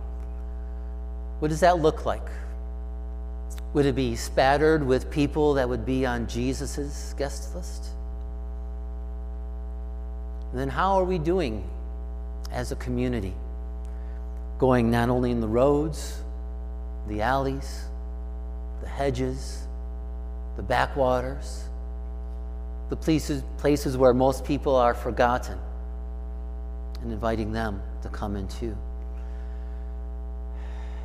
What 1.40 1.50
does 1.50 1.60
that 1.60 1.80
look 1.80 2.06
like? 2.06 2.26
Would 3.74 3.86
it 3.86 3.96
be 3.96 4.16
spattered 4.16 4.84
with 4.84 5.12
people 5.12 5.54
that 5.56 5.70
would 5.70 5.86
be 5.86 6.06
on 6.06 6.28
Jesus' 6.28 7.14
guest 7.18 7.56
list? 7.56 7.86
And 10.52 10.60
then 10.60 10.70
how 10.70 11.00
are 11.00 11.04
we 11.04 11.20
doing 11.20 11.70
as 12.52 12.72
a 12.72 12.76
community? 12.76 13.36
Going 14.58 14.90
not 14.90 15.10
only 15.10 15.30
in 15.30 15.40
the 15.40 15.48
roads, 15.48 16.22
the 17.08 17.22
alleys, 17.22 17.86
the 18.82 18.90
hedges, 18.90 19.68
the 20.56 20.64
backwaters, 20.64 21.70
the 22.90 22.96
places, 22.96 23.44
places 23.58 23.96
where 23.96 24.14
most 24.14 24.44
people 24.44 24.76
are 24.76 24.96
forgotten, 24.96 25.58
and 27.02 27.12
inviting 27.12 27.52
them 27.52 27.82
to 28.02 28.10
come 28.10 28.36
in 28.36 28.48
too. 28.48 28.76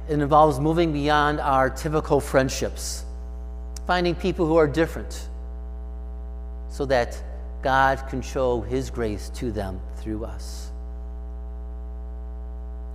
It 0.09 0.21
involves 0.21 0.61
moving 0.61 0.93
beyond 0.93 1.41
our 1.41 1.71
typical 1.71 2.21
friendships, 2.21 3.05
finding 3.87 4.15
people 4.15 4.47
who 4.47 4.57
are 4.57 4.67
different, 4.67 5.29
so 6.69 6.85
that 6.87 7.23
God 7.63 8.07
can 8.09 8.21
show 8.21 8.61
His 8.61 8.91
grace 8.91 9.31
to 9.37 9.51
them 9.51 9.81
through 9.97 10.27
us. 10.27 10.71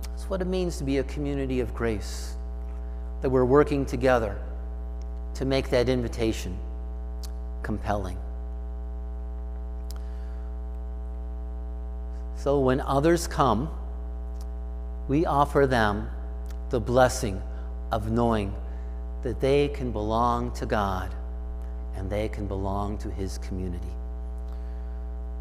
That's 0.02 0.30
what 0.30 0.40
it 0.40 0.46
means 0.46 0.78
to 0.78 0.84
be 0.84 0.98
a 0.98 1.04
community 1.04 1.58
of 1.58 1.74
grace, 1.74 2.36
that 3.22 3.30
we're 3.30 3.44
working 3.44 3.84
together 3.84 4.38
to 5.34 5.44
make 5.44 5.70
that 5.70 5.88
invitation 5.88 6.56
compelling. 7.64 8.18
So 12.36 12.60
when 12.60 12.80
others 12.80 13.26
come, 13.26 13.68
we 15.08 15.26
offer 15.26 15.66
them 15.66 16.08
the 16.70 16.80
blessing 16.80 17.42
of 17.92 18.10
knowing 18.10 18.54
that 19.22 19.40
they 19.40 19.68
can 19.68 19.92
belong 19.92 20.52
to 20.52 20.66
God 20.66 21.14
and 21.96 22.08
they 22.08 22.28
can 22.28 22.46
belong 22.46 22.96
to 22.98 23.10
His 23.10 23.38
community. 23.38 23.86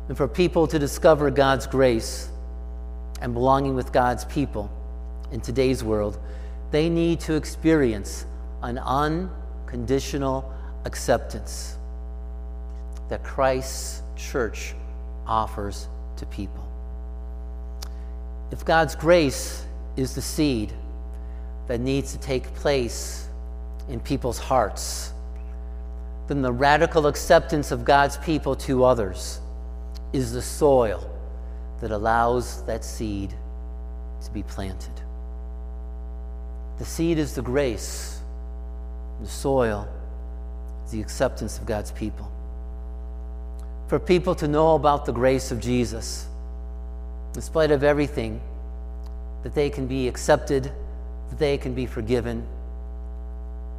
And 0.08 0.18
for 0.18 0.28
people 0.28 0.68
to 0.68 0.80
discover 0.80 1.30
God's 1.30 1.68
grace 1.68 2.30
and 3.22 3.34
belonging 3.34 3.76
with 3.76 3.94
God's 3.94 4.26
people 4.26 4.72
in 5.32 5.40
today's 5.40 5.84
world, 5.84 6.20
they 6.72 6.90
need 6.90 7.20
to 7.22 7.36
experience 7.36 8.26
an 8.64 8.80
unconditional 8.80 10.52
acceptance 10.86 11.78
that 13.10 13.24
Christ's 13.24 14.02
church 14.16 14.74
offers 15.28 15.88
to 16.18 16.26
people. 16.26 16.68
If 18.52 18.66
God's 18.66 18.96
grace 18.96 19.66
is 19.96 20.16
the 20.16 20.22
seed 20.22 20.74
that 21.70 21.80
needs 21.80 22.12
to 22.14 22.20
take 22.20 22.52
place 22.56 23.30
in 23.90 24.00
people's 24.00 24.40
hearts, 24.40 25.14
then 26.28 26.42
the 26.42 26.52
radical 26.52 27.06
acceptance 27.06 27.72
of 27.72 27.86
God's 27.86 28.18
people 28.18 28.56
to 28.56 28.84
others 28.84 29.40
is 30.12 30.34
the 30.34 30.42
soil 30.42 31.08
that 31.80 31.92
allows 31.92 32.64
that 32.64 32.84
seed 32.84 33.36
to 34.24 34.32
be 34.32 34.42
planted. 34.42 34.92
The 36.80 36.86
seed 36.86 37.20
is 37.20 37.36
the 37.36 37.44
grace, 37.44 38.20
the 39.22 39.28
soil 39.28 39.88
is 40.86 40.92
the 40.92 41.02
acceptance 41.02 41.60
of 41.60 41.68
God's 41.68 41.92
people. 41.92 42.32
For 43.90 44.00
people 44.00 44.34
to 44.36 44.48
know 44.48 44.74
about 44.74 45.06
the 45.06 45.14
grace 45.14 45.52
of 45.52 45.60
Jesus, 45.60 46.28
in 47.36 47.42
spite 47.42 47.70
of 47.70 47.84
everything, 47.84 48.42
that 49.44 49.54
they 49.54 49.70
can 49.70 49.86
be 49.86 50.08
accepted, 50.08 50.72
that 51.30 51.40
they 51.40 51.58
can 51.58 51.74
be 51.74 51.86
forgiven. 51.86 52.46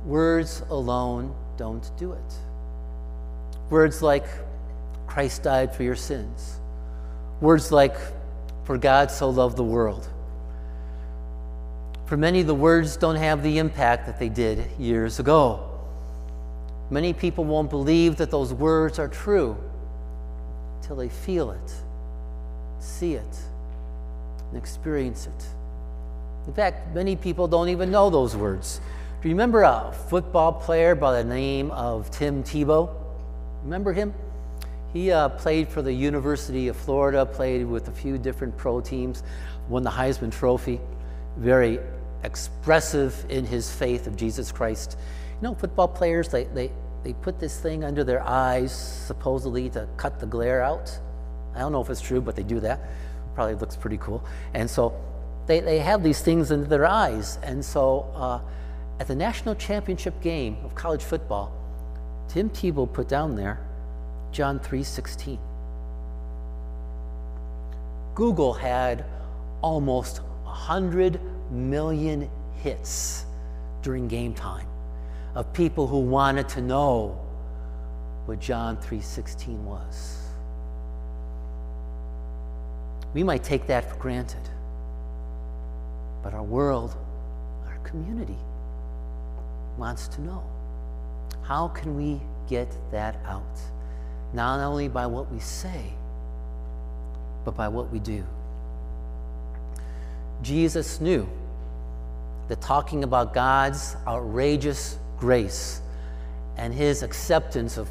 Words 0.05 0.63
alone 0.71 1.35
don't 1.57 1.91
do 1.99 2.13
it. 2.13 2.35
Words 3.71 4.03
like, 4.03 4.25
Christ 5.07 5.43
died 5.43 5.75
for 5.75 5.83
your 5.83 5.97
sins. 5.97 6.59
Words 7.41 7.71
like, 7.71 7.97
for 8.65 8.79
God 8.79 9.11
so 9.11 9.31
loved 9.31 9.57
the 9.57 9.65
world. 9.65 10.09
For 12.07 12.17
many, 12.17 12.43
the 12.43 12.55
words 12.55 12.97
don't 12.97 13.17
have 13.17 13.43
the 13.43 13.59
impact 13.59 14.07
that 14.07 14.19
they 14.19 14.29
did 14.29 14.67
years 14.79 15.21
ago. 15.21 15.67
Many 16.91 17.13
people 17.13 17.45
won't 17.45 17.71
believe 17.71 18.17
that 18.17 18.31
those 18.31 18.53
words 18.53 18.99
are 18.99 19.07
true 19.07 19.57
until 20.81 20.97
they 20.97 21.09
feel 21.09 21.53
it 21.53 21.73
see 22.81 23.15
it 23.15 23.39
and 24.49 24.57
experience 24.57 25.27
it. 25.27 25.47
In 26.51 26.55
fact, 26.55 26.93
many 26.97 27.15
people 27.15 27.47
don't 27.47 27.69
even 27.69 27.93
know 27.93 28.11
those 28.11 28.35
words. 28.35 28.81
Do 29.23 29.29
you 29.29 29.37
remember 29.37 29.63
a 29.63 29.95
football 30.09 30.53
player 30.53 30.97
by 30.97 31.23
the 31.23 31.29
name 31.29 31.71
of 31.71 32.11
Tim 32.11 32.43
Tebow? 32.43 32.93
Remember 33.63 33.93
him? 33.93 34.13
He 34.93 35.13
uh, 35.13 35.29
played 35.29 35.69
for 35.69 35.81
the 35.81 35.93
University 35.93 36.67
of 36.67 36.75
Florida, 36.75 37.25
played 37.25 37.65
with 37.65 37.87
a 37.87 37.93
few 37.93 38.19
different 38.19 38.57
pro 38.57 38.81
teams, 38.81 39.23
won 39.69 39.85
the 39.85 39.91
Heisman 39.91 40.33
Trophy. 40.33 40.81
Very 41.37 41.79
expressive 42.25 43.25
in 43.29 43.45
his 43.45 43.71
faith 43.71 44.09
of 44.09 44.17
Jesus 44.17 44.51
Christ. 44.51 44.99
You 45.41 45.51
know, 45.51 45.55
football 45.55 45.87
players, 45.87 46.31
they, 46.31 46.47
they, 46.47 46.73
they 47.05 47.13
put 47.13 47.39
this 47.39 47.61
thing 47.61 47.85
under 47.85 48.03
their 48.03 48.23
eyes, 48.23 48.73
supposedly 49.07 49.71
to 49.71 49.87
cut 49.97 50.19
the 50.19 50.27
glare 50.27 50.65
out. 50.65 50.99
I 51.55 51.61
don't 51.61 51.71
know 51.71 51.81
if 51.81 51.91
it's 51.91 52.01
true, 52.01 52.21
but 52.21 52.35
they 52.35 52.43
do 52.43 52.59
that. 52.59 52.81
Probably 53.37 53.55
looks 53.55 53.77
pretty 53.77 53.99
cool. 53.99 54.25
And 54.53 54.69
so 54.69 55.01
they, 55.47 55.61
they 55.61 55.79
have 55.79 56.03
these 56.03 56.21
things 56.21 56.51
in 56.51 56.69
their 56.69 56.87
eyes. 56.87 57.39
And 57.43 57.65
so 57.65 58.11
uh, 58.15 58.41
at 59.01 59.09
the 59.09 59.15
national 59.15 59.55
championship 59.55 60.21
game 60.21 60.57
of 60.65 60.75
college 60.75 61.03
football, 61.03 61.53
Tim 62.29 62.51
Tebow 62.51 62.91
put 62.93 63.09
down 63.09 63.35
there 63.35 63.59
John 64.33 64.61
3:16. 64.61 65.39
Google 68.15 68.53
had 68.53 69.05
almost 69.63 70.19
100 70.45 71.21
million 71.51 72.31
hits 72.63 73.25
during 73.83 74.09
game 74.09 74.35
time 74.35 74.67
of 75.35 75.53
people 75.53 75.87
who 75.87 75.99
wanted 75.99 76.49
to 76.51 76.61
know 76.61 77.19
what 78.27 78.41
John 78.41 78.77
3:16 78.77 79.65
was. 79.65 80.19
We 83.15 83.23
might 83.25 83.43
take 83.43 83.67
that 83.67 83.91
for 83.91 83.97
granted. 83.97 84.49
But 86.23 86.35
our 86.35 86.43
world, 86.43 86.97
our 87.67 87.79
community, 87.79 88.39
wants 89.77 90.09
to 90.09 90.21
know. 90.21 90.43
How 91.43 91.69
can 91.69 91.97
we 91.97 92.21
get 92.49 92.69
that 92.91 93.17
out? 93.27 93.59
Not 94.33 94.61
only 94.61 94.89
by 94.89 95.07
what 95.07 95.31
we 95.33 95.41
say, 95.41 95.93
but 97.45 97.57
by 97.57 97.69
what 97.69 97.91
we 97.91 97.99
do. 97.99 98.25
Jesus 100.43 101.01
knew 101.01 101.29
that 102.49 102.61
talking 102.61 103.05
about 103.05 103.35
God's 103.35 103.97
outrageous 104.07 104.99
grace 105.19 105.81
and 106.57 106.75
his 106.75 107.03
acceptance 107.03 107.77
of 107.77 107.89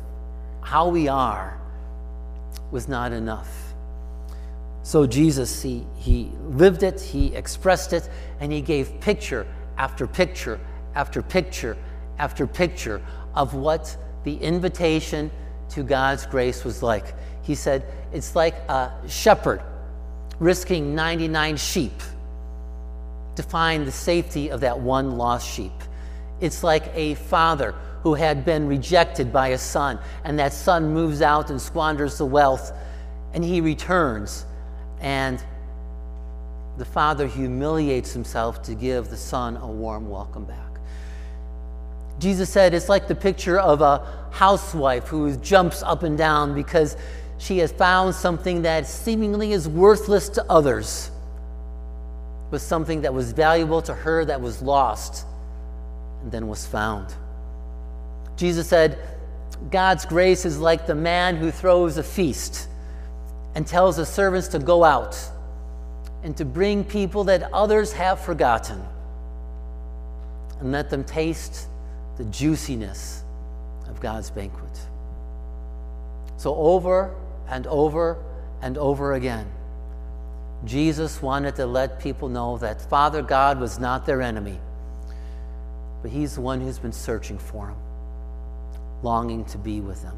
how 0.62 0.90
we 0.90 1.08
are 1.08 1.60
was 2.72 2.88
not 2.88 3.12
enough. 3.12 3.69
So 4.90 5.06
Jesus, 5.06 5.62
he, 5.62 5.86
he 5.98 6.32
lived 6.48 6.82
it, 6.82 7.00
he 7.00 7.28
expressed 7.36 7.94
it, 7.94 8.10
and 8.40 8.52
he 8.52 8.60
gave 8.60 9.00
picture 9.00 9.46
after 9.78 10.08
picture 10.08 10.60
after 10.96 11.22
picture 11.22 11.78
after 12.18 12.48
picture 12.48 13.00
of 13.36 13.54
what 13.54 13.96
the 14.24 14.36
invitation 14.38 15.30
to 15.70 15.84
God's 15.84 16.26
grace 16.26 16.64
was 16.64 16.82
like. 16.82 17.14
He 17.44 17.54
said, 17.54 17.86
It's 18.12 18.36
like 18.36 18.56
a 18.68 18.92
shepherd 19.08 19.62
risking 20.40 20.96
99 20.96 21.58
sheep 21.58 22.02
to 23.36 23.44
find 23.44 23.86
the 23.86 23.92
safety 23.92 24.50
of 24.50 24.62
that 24.62 24.80
one 24.80 25.20
lost 25.20 25.48
sheep. 25.48 25.84
It's 26.42 26.64
like 26.64 26.92
a 26.96 27.14
father 27.14 27.76
who 28.02 28.16
had 28.16 28.44
been 28.44 28.68
rejected 28.68 29.32
by 29.32 29.50
a 29.50 29.58
son, 29.60 30.00
and 30.24 30.40
that 30.40 30.52
son 30.52 30.92
moves 30.96 31.22
out 31.22 31.52
and 31.52 31.62
squanders 31.62 32.18
the 32.18 32.26
wealth, 32.26 32.72
and 33.36 33.46
he 33.46 33.62
returns 33.62 34.48
and 35.02 35.42
the 36.78 36.86
father 36.86 37.28
humiliates 37.28 38.14
himself 38.14 38.62
to 38.64 38.74
give 38.74 39.10
the 39.10 39.18
son 39.18 39.58
a 39.58 39.68
warm 39.68 40.10
welcome 40.10 40.46
back. 40.46 40.80
Jesus 42.20 42.50
said 42.50 42.74
it's 42.74 42.90
like 42.90 43.08
the 43.08 43.16
picture 43.16 43.60
of 43.60 43.82
a 43.82 44.06
housewife 44.32 45.08
who 45.08 45.36
jumps 45.38 45.84
up 45.84 46.04
and 46.04 46.18
down 46.18 46.54
because 46.54 46.96
she 47.38 47.58
has 47.60 47.72
found 47.72 48.16
something 48.16 48.62
that 48.64 48.88
seemingly 48.88 49.52
is 49.52 49.68
worthless 49.68 50.30
to 50.30 50.46
others, 50.50 51.12
but 52.50 52.62
something 52.62 53.02
that 53.02 53.14
was 53.14 53.34
valuable 53.34 53.82
to 53.82 53.94
her 53.94 54.26
that 54.26 54.40
was 54.40 54.62
lost 54.62 55.26
and 56.22 56.32
then 56.32 56.48
was 56.48 56.66
found. 56.66 57.14
Jesus 58.38 58.68
said, 58.68 58.98
God's 59.70 60.06
grace 60.06 60.46
is 60.46 60.60
like 60.60 60.88
the 60.88 60.96
man 60.96 61.36
who 61.36 61.52
throws 61.52 61.98
a 61.98 62.04
feast 62.04 62.69
and 63.56 63.66
tells 63.66 63.98
the 63.98 64.06
servants 64.06 64.48
to 64.50 64.60
go 64.60 64.84
out 64.84 65.20
and 66.24 66.36
to 66.38 66.46
bring 66.46 66.84
people 66.84 67.24
that 67.26 67.52
others 67.54 67.94
have 67.94 68.20
forgotten 68.20 68.82
and 70.60 70.72
let 70.72 70.90
them 70.90 71.04
taste 71.04 71.68
the 72.18 72.26
juiciness 72.26 73.24
of 73.88 74.00
God's 74.00 74.30
banquet. 74.30 74.80
So, 76.38 76.56
over 76.56 77.16
and 77.48 77.66
over 77.68 78.18
and 78.62 78.78
over 78.78 79.14
again. 79.14 79.48
Jesus 80.66 81.22
wanted 81.22 81.56
to 81.56 81.66
let 81.66 82.00
people 82.00 82.28
know 82.28 82.58
that 82.58 82.82
Father 82.82 83.22
God 83.22 83.60
was 83.60 83.80
not 83.80 84.06
their 84.06 84.22
enemy, 84.22 84.60
but 86.02 86.12
He's 86.12 86.36
the 86.36 86.42
one 86.42 86.60
who's 86.60 86.80
been 86.80 86.92
searching 86.92 87.38
for 87.38 87.68
them, 87.68 87.78
longing 89.02 89.46
to 89.46 89.58
be 89.58 89.80
with 89.80 90.02
them. 90.02 90.18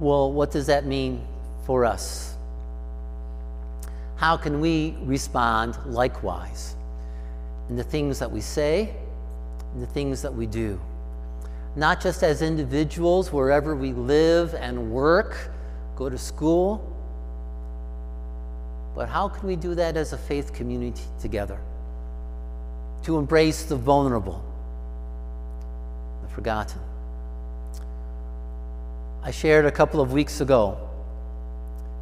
Well, 0.00 0.32
what 0.32 0.50
does 0.50 0.66
that 0.66 0.86
mean 0.86 1.26
for 1.64 1.84
us? 1.84 2.36
How 4.16 4.36
can 4.36 4.60
we 4.60 4.96
respond 5.02 5.76
likewise 5.86 6.76
in 7.68 7.76
the 7.76 7.84
things 7.84 8.18
that 8.18 8.30
we 8.30 8.40
say, 8.40 8.94
in 9.74 9.80
the 9.80 9.86
things 9.86 10.22
that 10.22 10.34
we 10.34 10.46
do? 10.46 10.80
Not 11.76 12.00
just 12.00 12.22
as 12.22 12.42
individuals, 12.42 13.32
wherever 13.32 13.76
we 13.76 13.92
live 13.92 14.54
and 14.54 14.90
work, 14.90 15.50
go 15.96 16.08
to 16.08 16.18
school, 16.18 16.84
but 18.94 19.08
how 19.08 19.28
can 19.28 19.46
we 19.46 19.54
do 19.54 19.76
that 19.76 19.96
as 19.96 20.12
a 20.12 20.18
faith 20.18 20.52
community 20.52 21.04
together? 21.20 21.60
To 23.04 23.18
embrace 23.18 23.64
the 23.64 23.76
vulnerable, 23.76 24.42
the 26.22 26.28
forgotten. 26.28 26.80
I 29.28 29.30
shared 29.30 29.66
a 29.66 29.70
couple 29.70 30.00
of 30.00 30.14
weeks 30.14 30.40
ago 30.40 30.78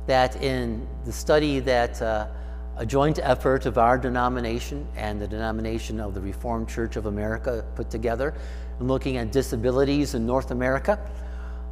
that 0.07 0.41
in 0.45 0.87
the 1.05 1.11
study 1.11 1.59
that 1.59 2.01
uh, 2.01 2.29
a 2.77 2.87
joint 2.87 3.19
effort 3.21 3.67
of 3.67 3.79
our 3.79 3.99
denomination 3.99 4.87
and 4.95 5.21
the 5.21 5.27
denomination 5.27 5.99
of 5.99 6.15
the 6.15 6.21
Reformed 6.21 6.69
Church 6.69 6.95
of 6.95 7.07
America 7.07 7.65
put 7.75 7.91
together, 7.91 8.33
looking 8.79 9.17
at 9.17 9.33
disabilities 9.33 10.15
in 10.15 10.25
North 10.25 10.53
America, 10.53 11.01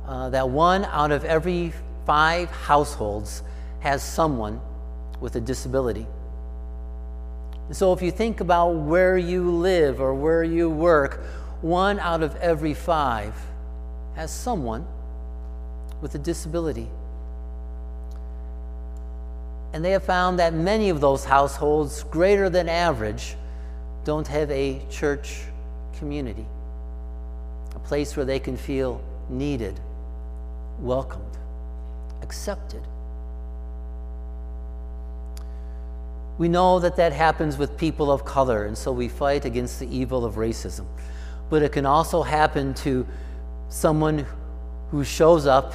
uh, 0.08 0.28
that 0.30 0.48
one 0.50 0.86
out 0.86 1.12
of 1.12 1.24
every 1.24 1.72
five 2.04 2.50
households 2.50 3.44
has 3.78 4.02
someone 4.02 4.60
with 5.20 5.36
a 5.36 5.40
disability. 5.40 6.08
And 7.68 7.76
so 7.76 7.92
if 7.92 8.02
you 8.02 8.10
think 8.10 8.40
about 8.40 8.70
where 8.70 9.16
you 9.16 9.48
live 9.52 10.00
or 10.00 10.14
where 10.14 10.42
you 10.42 10.68
work, 10.68 11.22
one 11.60 12.00
out 12.00 12.24
of 12.24 12.34
every 12.38 12.74
five 12.74 13.36
has 14.16 14.32
someone 14.32 14.84
with 16.04 16.14
a 16.14 16.18
disability. 16.18 16.86
And 19.72 19.82
they 19.82 19.92
have 19.92 20.04
found 20.04 20.38
that 20.38 20.52
many 20.52 20.90
of 20.90 21.00
those 21.00 21.24
households, 21.24 22.02
greater 22.04 22.50
than 22.50 22.68
average, 22.68 23.36
don't 24.04 24.26
have 24.28 24.50
a 24.50 24.82
church 24.90 25.40
community, 25.96 26.44
a 27.74 27.78
place 27.78 28.18
where 28.18 28.26
they 28.26 28.38
can 28.38 28.54
feel 28.54 29.00
needed, 29.30 29.80
welcomed, 30.78 31.38
accepted. 32.20 32.82
We 36.36 36.48
know 36.48 36.80
that 36.80 36.96
that 36.96 37.14
happens 37.14 37.56
with 37.56 37.78
people 37.78 38.12
of 38.12 38.26
color, 38.26 38.66
and 38.66 38.76
so 38.76 38.92
we 38.92 39.08
fight 39.08 39.46
against 39.46 39.80
the 39.80 39.88
evil 39.88 40.26
of 40.26 40.34
racism. 40.34 40.84
But 41.48 41.62
it 41.62 41.72
can 41.72 41.86
also 41.86 42.22
happen 42.22 42.74
to 42.74 43.06
someone 43.70 44.26
who 44.90 45.02
shows 45.02 45.46
up 45.46 45.72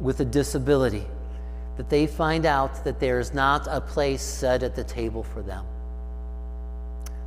with 0.00 0.20
a 0.20 0.24
disability, 0.24 1.04
that 1.76 1.88
they 1.90 2.06
find 2.06 2.46
out 2.46 2.84
that 2.84 2.98
there 3.00 3.20
is 3.20 3.34
not 3.34 3.66
a 3.70 3.80
place 3.80 4.22
set 4.22 4.62
at 4.62 4.74
the 4.74 4.84
table 4.84 5.22
for 5.22 5.42
them, 5.42 5.64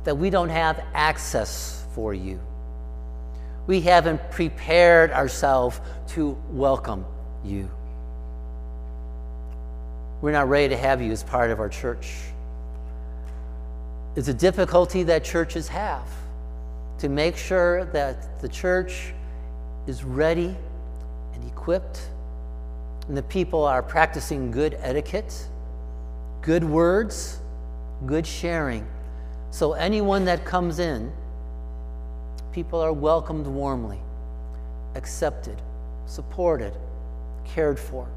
that 0.04 0.16
we 0.16 0.30
don't 0.30 0.48
have 0.48 0.84
access 0.92 1.84
for 1.94 2.12
you. 2.12 2.40
We 3.66 3.80
haven't 3.80 4.30
prepared 4.30 5.10
ourselves 5.10 5.80
to 6.08 6.36
welcome 6.50 7.06
you. 7.44 7.70
We're 10.20 10.32
not 10.32 10.48
ready 10.48 10.68
to 10.68 10.76
have 10.76 11.00
you 11.00 11.12
as 11.12 11.22
part 11.22 11.50
of 11.50 11.60
our 11.60 11.68
church. 11.68 12.12
It's 14.16 14.28
a 14.28 14.34
difficulty 14.34 15.02
that 15.04 15.24
churches 15.24 15.68
have 15.68 16.08
to 16.98 17.08
make 17.08 17.36
sure 17.36 17.84
that 17.86 18.40
the 18.40 18.48
church 18.48 19.12
is 19.86 20.04
ready 20.04 20.56
and 21.34 21.50
equipped 21.50 22.08
and 23.08 23.16
the 23.16 23.22
people 23.22 23.64
are 23.64 23.82
practicing 23.82 24.50
good 24.50 24.76
etiquette, 24.80 25.46
good 26.40 26.64
words, 26.64 27.40
good 28.06 28.26
sharing. 28.26 28.86
So 29.50 29.74
anyone 29.74 30.24
that 30.24 30.44
comes 30.44 30.78
in, 30.78 31.12
people 32.52 32.80
are 32.80 32.92
welcomed 32.92 33.46
warmly, 33.46 34.00
accepted, 34.94 35.60
supported, 36.06 36.72
cared 37.44 37.78
for, 37.78 38.08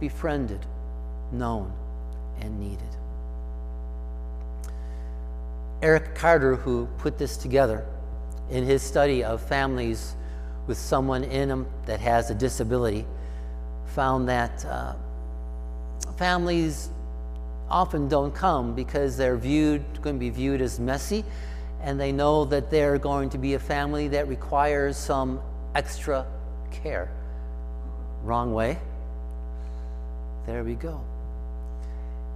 befriended, 0.00 0.64
known, 1.32 1.72
and 2.40 2.60
needed. 2.60 2.80
Eric 5.82 6.14
Carter, 6.14 6.56
who 6.56 6.86
put 6.98 7.18
this 7.18 7.36
together 7.36 7.84
in 8.50 8.64
his 8.64 8.82
study 8.82 9.24
of 9.24 9.42
families 9.42 10.16
with 10.66 10.78
someone 10.78 11.24
in 11.24 11.48
them 11.48 11.66
that 11.86 12.00
has 12.00 12.30
a 12.30 12.34
disability, 12.34 13.06
found 13.94 14.28
that 14.28 14.64
uh, 14.64 14.94
families 16.16 16.90
often 17.70 18.08
don't 18.08 18.34
come 18.34 18.74
because 18.74 19.16
they're 19.16 19.36
viewed 19.36 19.82
going 20.02 20.16
to 20.16 20.20
be 20.20 20.30
viewed 20.30 20.60
as 20.60 20.80
messy 20.80 21.24
and 21.80 22.00
they 22.00 22.10
know 22.10 22.44
that 22.44 22.70
they're 22.70 22.98
going 22.98 23.30
to 23.30 23.38
be 23.38 23.54
a 23.54 23.58
family 23.58 24.08
that 24.08 24.26
requires 24.26 24.96
some 24.96 25.40
extra 25.74 26.26
care. 26.70 27.08
Wrong 28.24 28.52
way. 28.52 28.78
There 30.46 30.64
we 30.64 30.74
go. 30.74 31.00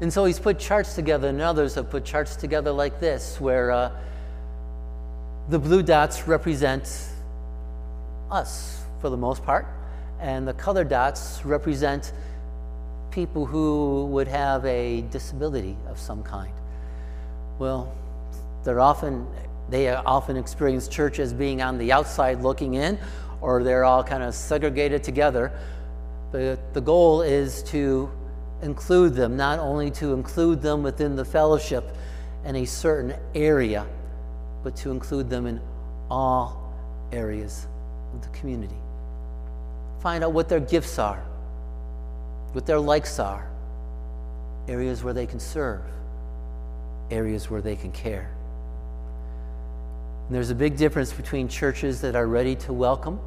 And 0.01 0.12
so 0.12 0.27
he's 0.27 0.38
put 0.38 0.61
charts 0.61 0.94
together 0.94 1.29
and 1.29 1.40
others 1.40 1.75
have 1.75 1.90
put 1.90 2.05
charts 2.05 2.37
together 2.37 2.71
like 2.71 3.01
this 3.01 3.40
where 3.40 3.73
uh, 3.73 3.90
the 5.49 5.59
blue 5.59 5.83
dots 5.83 6.29
represent 6.29 7.09
us 8.31 8.81
for 9.01 9.11
the 9.11 9.16
most 9.16 9.42
part 9.42 9.66
and 10.20 10.46
the 10.46 10.54
color 10.54 10.85
dots 10.85 11.44
represent 11.44 12.12
people 13.11 13.46
who 13.46 14.07
would 14.07 14.28
have 14.28 14.64
a 14.64 15.02
disability 15.11 15.76
of 15.88 15.98
some 15.98 16.22
kind. 16.22 16.52
Well, 17.59 17.92
they're 18.64 18.81
often 18.81 19.26
they 19.70 19.90
often 19.90 20.37
experience 20.37 20.88
church 20.88 21.18
as 21.18 21.33
being 21.33 21.61
on 21.61 21.76
the 21.78 21.92
outside 21.92 22.40
looking 22.40 22.74
in, 22.74 22.98
or 23.40 23.62
they're 23.62 23.85
all 23.85 24.02
kind 24.02 24.22
of 24.22 24.35
segregated 24.35 25.04
together. 25.04 25.52
But 26.33 26.72
the 26.74 26.81
goal 26.81 27.22
is 27.22 27.62
to 27.64 28.11
include 28.62 29.14
them, 29.14 29.37
not 29.37 29.59
only 29.59 29.90
to 29.92 30.14
include 30.14 30.62
them 30.62 30.83
within 30.83 31.16
the 31.16 31.24
fellowship 31.24 31.96
in 32.44 32.57
a 32.57 32.64
certain 32.64 33.14
area, 33.35 33.87
but 34.62 34.74
to 34.76 34.90
include 34.90 35.28
them 35.28 35.46
in 35.46 35.61
all 36.11 36.72
areas 37.12 37.66
of 38.14 38.22
the 38.22 38.28
community. 38.38 38.76
Find 40.00 40.22
out 40.22 40.32
what 40.32 40.48
their 40.48 40.61
gifts 40.61 40.98
are, 40.98 41.22
what 42.52 42.66
their 42.66 42.78
likes 42.78 43.18
are, 43.18 43.48
areas 44.68 45.02
where 45.02 45.14
they 45.14 45.26
can 45.26 45.40
serve, 45.40 45.82
areas 47.11 47.50
where 47.50 47.61
they 47.61 47.74
can 47.74 47.90
care. 47.90 48.30
And 50.26 50.34
there's 50.34 50.50
a 50.50 50.54
big 50.54 50.76
difference 50.76 51.12
between 51.12 51.48
churches 51.48 52.00
that 52.02 52.14
are 52.14 52.26
ready 52.26 52.54
to 52.56 52.72
welcome 52.72 53.18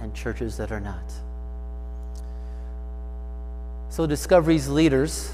and 0.00 0.14
churches 0.14 0.56
that 0.58 0.70
are 0.70 0.80
not. 0.80 1.12
So, 3.88 4.06
Discovery's 4.06 4.68
leaders 4.68 5.32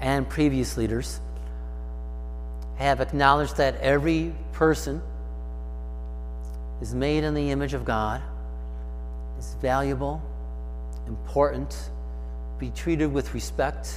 and 0.00 0.26
previous 0.28 0.76
leaders 0.78 1.20
have 2.76 3.00
acknowledged 3.00 3.58
that 3.58 3.76
every 3.80 4.34
person 4.52 5.02
is 6.80 6.94
made 6.94 7.22
in 7.22 7.34
the 7.34 7.50
image 7.50 7.74
of 7.74 7.84
God 7.84 8.22
is 9.42 9.54
valuable, 9.60 10.22
important, 11.08 11.90
be 12.58 12.70
treated 12.70 13.12
with 13.12 13.34
respect, 13.34 13.92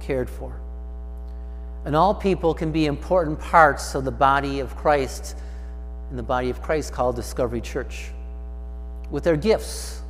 cared 0.00 0.30
for. 0.30 0.60
And 1.84 1.96
all 1.96 2.14
people 2.14 2.54
can 2.54 2.70
be 2.70 2.86
important 2.86 3.40
parts 3.40 3.94
of 3.94 4.04
the 4.04 4.12
body 4.12 4.60
of 4.60 4.76
Christ, 4.76 5.36
in 6.10 6.16
the 6.16 6.22
body 6.22 6.50
of 6.50 6.62
Christ 6.62 6.92
called 6.92 7.16
Discovery 7.16 7.60
Church, 7.60 8.10
with 9.10 9.24
their 9.24 9.36
gifts 9.36 10.00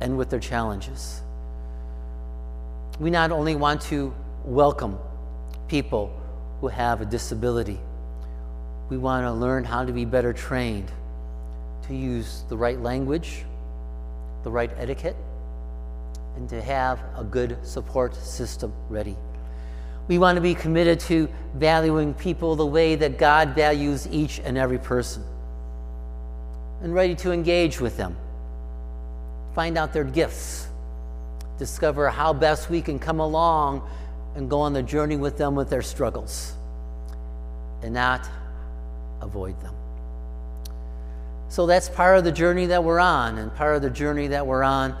and 0.00 0.18
with 0.18 0.28
their 0.28 0.40
challenges. 0.40 1.22
We 3.00 3.08
not 3.08 3.32
only 3.32 3.54
want 3.54 3.80
to 3.82 4.14
welcome 4.44 4.98
people 5.68 6.14
who 6.60 6.68
have 6.68 7.00
a 7.00 7.06
disability, 7.06 7.80
we 8.90 8.98
want 8.98 9.24
to 9.24 9.32
learn 9.32 9.64
how 9.64 9.86
to 9.86 9.92
be 9.92 10.04
better 10.04 10.34
trained 10.34 10.92
to 11.86 11.94
use 11.94 12.44
the 12.48 12.56
right 12.56 12.80
language, 12.80 13.44
the 14.44 14.50
right 14.50 14.70
etiquette, 14.78 15.16
and 16.36 16.48
to 16.48 16.60
have 16.62 17.00
a 17.16 17.24
good 17.24 17.56
support 17.66 18.14
system 18.14 18.72
ready. 18.88 19.16
We 20.08 20.18
want 20.18 20.36
to 20.36 20.40
be 20.40 20.54
committed 20.54 21.00
to 21.00 21.28
valuing 21.54 22.14
people 22.14 22.56
the 22.56 22.66
way 22.66 22.96
that 22.96 23.18
God 23.18 23.54
values 23.54 24.08
each 24.08 24.40
and 24.40 24.58
every 24.58 24.78
person 24.78 25.22
and 26.82 26.92
ready 26.92 27.14
to 27.14 27.30
engage 27.30 27.80
with 27.80 27.96
them, 27.96 28.16
find 29.54 29.78
out 29.78 29.92
their 29.92 30.04
gifts, 30.04 30.66
discover 31.58 32.10
how 32.10 32.32
best 32.32 32.68
we 32.68 32.82
can 32.82 32.98
come 32.98 33.20
along 33.20 33.88
and 34.34 34.50
go 34.50 34.60
on 34.60 34.72
the 34.72 34.82
journey 34.82 35.16
with 35.16 35.38
them 35.38 35.54
with 35.54 35.70
their 35.70 35.82
struggles 35.82 36.54
and 37.82 37.94
not 37.94 38.28
avoid 39.20 39.60
them. 39.60 39.74
So 41.52 41.66
that's 41.66 41.90
part 41.90 42.16
of 42.16 42.24
the 42.24 42.32
journey 42.32 42.64
that 42.64 42.82
we're 42.82 42.98
on, 42.98 43.36
and 43.36 43.54
part 43.54 43.76
of 43.76 43.82
the 43.82 43.90
journey 43.90 44.26
that 44.28 44.46
we're 44.46 44.62
on 44.62 44.96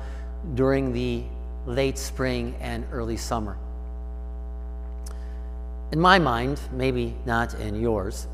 during 0.54 0.92
the 0.92 1.22
late 1.64 1.96
spring 1.96 2.54
and 2.60 2.84
early 2.92 3.16
summer. 3.16 3.56
In 5.92 5.98
my 5.98 6.18
mind, 6.18 6.60
maybe 6.70 7.16
not 7.24 7.54
in 7.54 7.74
yours, 7.74 8.26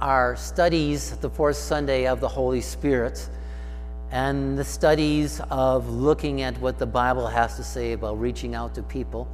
our 0.00 0.36
studies 0.36 1.14
the 1.18 1.28
fourth 1.28 1.58
Sunday 1.58 2.06
of 2.06 2.20
the 2.20 2.28
Holy 2.28 2.62
Spirit 2.62 3.28
and 4.10 4.56
the 4.56 4.64
studies 4.64 5.42
of 5.50 5.90
looking 5.90 6.40
at 6.40 6.58
what 6.60 6.78
the 6.78 6.86
Bible 6.86 7.26
has 7.26 7.56
to 7.56 7.62
say 7.62 7.92
about 7.92 8.18
reaching 8.18 8.54
out 8.54 8.74
to 8.74 8.82
people, 8.82 9.28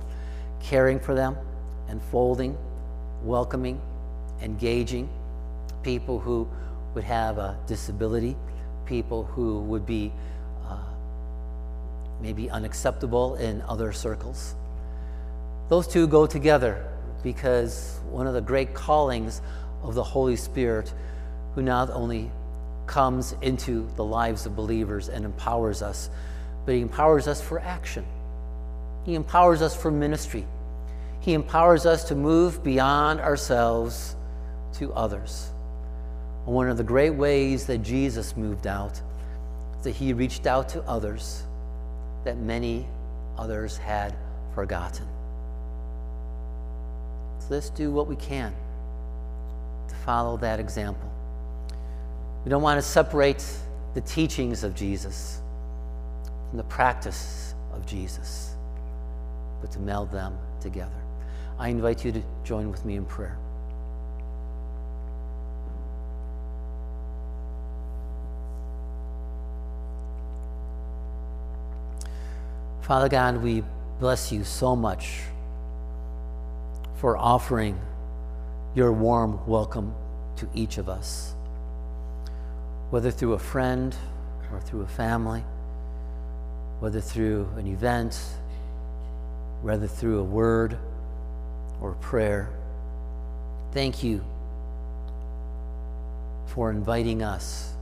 caring 0.61 0.99
for 0.99 1.15
them, 1.15 1.37
enfolding, 1.89 2.59
welcoming, 3.23 3.81
engaging 4.41 5.09
people 5.85 6.19
who 6.19 6.49
would 6.95 7.05
have 7.05 7.39
a 7.39 7.57
disability, 7.67 8.37
people 8.87 9.25
who 9.25 9.61
would 9.63 9.87
be 9.87 10.13
uh, 10.69 10.79
maybe 12.21 12.51
unacceptable 12.51 13.37
in 13.37 13.63
other 13.63 13.93
circles. 13.93 14.55
Those 15.69 15.89
two 15.89 16.07
go 16.07 16.27
together 16.27 16.85
because 17.23 18.01
one 18.11 18.27
of 18.27 18.35
the 18.35 18.41
great 18.41 18.75
callings 18.75 19.41
of 19.83 19.95
the 19.95 20.03
Holy 20.03 20.37
Spirit, 20.37 20.93
who 21.55 21.63
not 21.63 21.91
only 21.91 22.31
comes 22.87 23.35
into 23.43 23.89
the 23.97 24.05
lives 24.05 24.45
of 24.45 24.57
believers 24.57 25.09
and 25.09 25.25
empowers 25.25 25.83
us, 25.83 26.11
but 26.67 26.75
He 26.75 26.81
empowers 26.81 27.27
us 27.29 27.41
for 27.41 27.59
action. 27.61 28.05
He 29.05 29.15
empowers 29.15 29.63
us 29.63 29.75
for 29.75 29.91
ministry. 29.91 30.45
He 31.21 31.35
empowers 31.35 31.87
us 31.87 32.05
to 32.05 32.15
move 32.15 32.63
beyond 32.63 33.21
ourselves 33.21 34.17
to 34.75 34.93
others. 34.93 35.52
One 36.45 36.69
of 36.69 36.77
the 36.77 36.85
great 36.85 37.15
ways 37.15 37.67
that 37.67 37.79
Jesus 37.79 38.37
moved 38.37 38.67
out 38.67 39.01
is 39.79 39.85
that 39.85 39.93
He 39.93 40.13
reached 40.13 40.47
out 40.47 40.69
to 40.71 40.83
others 40.83 41.45
that 42.25 42.37
many 42.37 42.87
others 43.37 43.77
had 43.77 44.15
forgotten. 44.55 45.07
So 47.39 47.47
let's 47.51 47.71
do 47.71 47.91
what 47.91 48.07
we 48.07 48.17
can 48.17 48.55
to 49.89 49.95
follow 49.97 50.37
that 50.39 50.61
example. 50.61 51.11
We 52.45 52.51
don't 52.51 52.63
want 52.63 52.79
to 52.79 52.87
separate 52.87 53.45
the 53.95 54.01
teachings 54.01 54.65
of 54.65 54.75
Jesus 54.75 55.41
from 56.49 56.59
the 56.59 56.65
practice 56.65 57.55
of 57.73 57.87
Jesus, 57.87 58.55
but 59.61 59.71
to 59.73 59.79
meld 59.79 60.11
them 60.11 60.37
together. 60.61 60.91
I 61.59 61.69
invite 61.69 62.05
you 62.05 62.13
to 62.13 62.23
join 62.45 62.71
with 62.71 62.85
me 62.85 62.97
in 62.97 63.05
prayer. 63.05 63.37
Father 72.93 73.09
God, 73.09 73.43
we 73.43 73.65
bless 74.01 74.31
you 74.31 74.45
so 74.45 74.77
much 74.77 75.21
for 76.97 77.17
offering 77.17 77.81
your 78.75 78.93
warm 78.93 79.41
welcome 79.47 79.95
to 80.37 80.47
each 80.53 80.77
of 80.77 80.91
us, 80.91 81.35
whether 82.91 83.11
through 83.11 83.33
a 83.33 83.39
friend 83.39 83.97
or 84.53 84.61
through 84.61 84.83
a 84.83 84.87
family, 84.87 85.43
whether 86.81 87.01
through 87.01 87.49
an 87.57 87.67
event, 87.67 88.21
whether 89.63 89.87
through 89.87 90.19
a 90.19 90.25
word 90.25 90.77
or 91.81 91.93
prayer. 91.93 92.51
Thank 93.73 94.05
you 94.05 94.23
for 96.45 96.71
inviting 96.71 97.23
us 97.23 97.73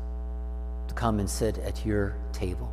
to 0.86 0.94
come 0.94 1.18
and 1.18 1.28
sit 1.28 1.58
at 1.58 1.84
your 1.84 2.14
table. 2.32 2.70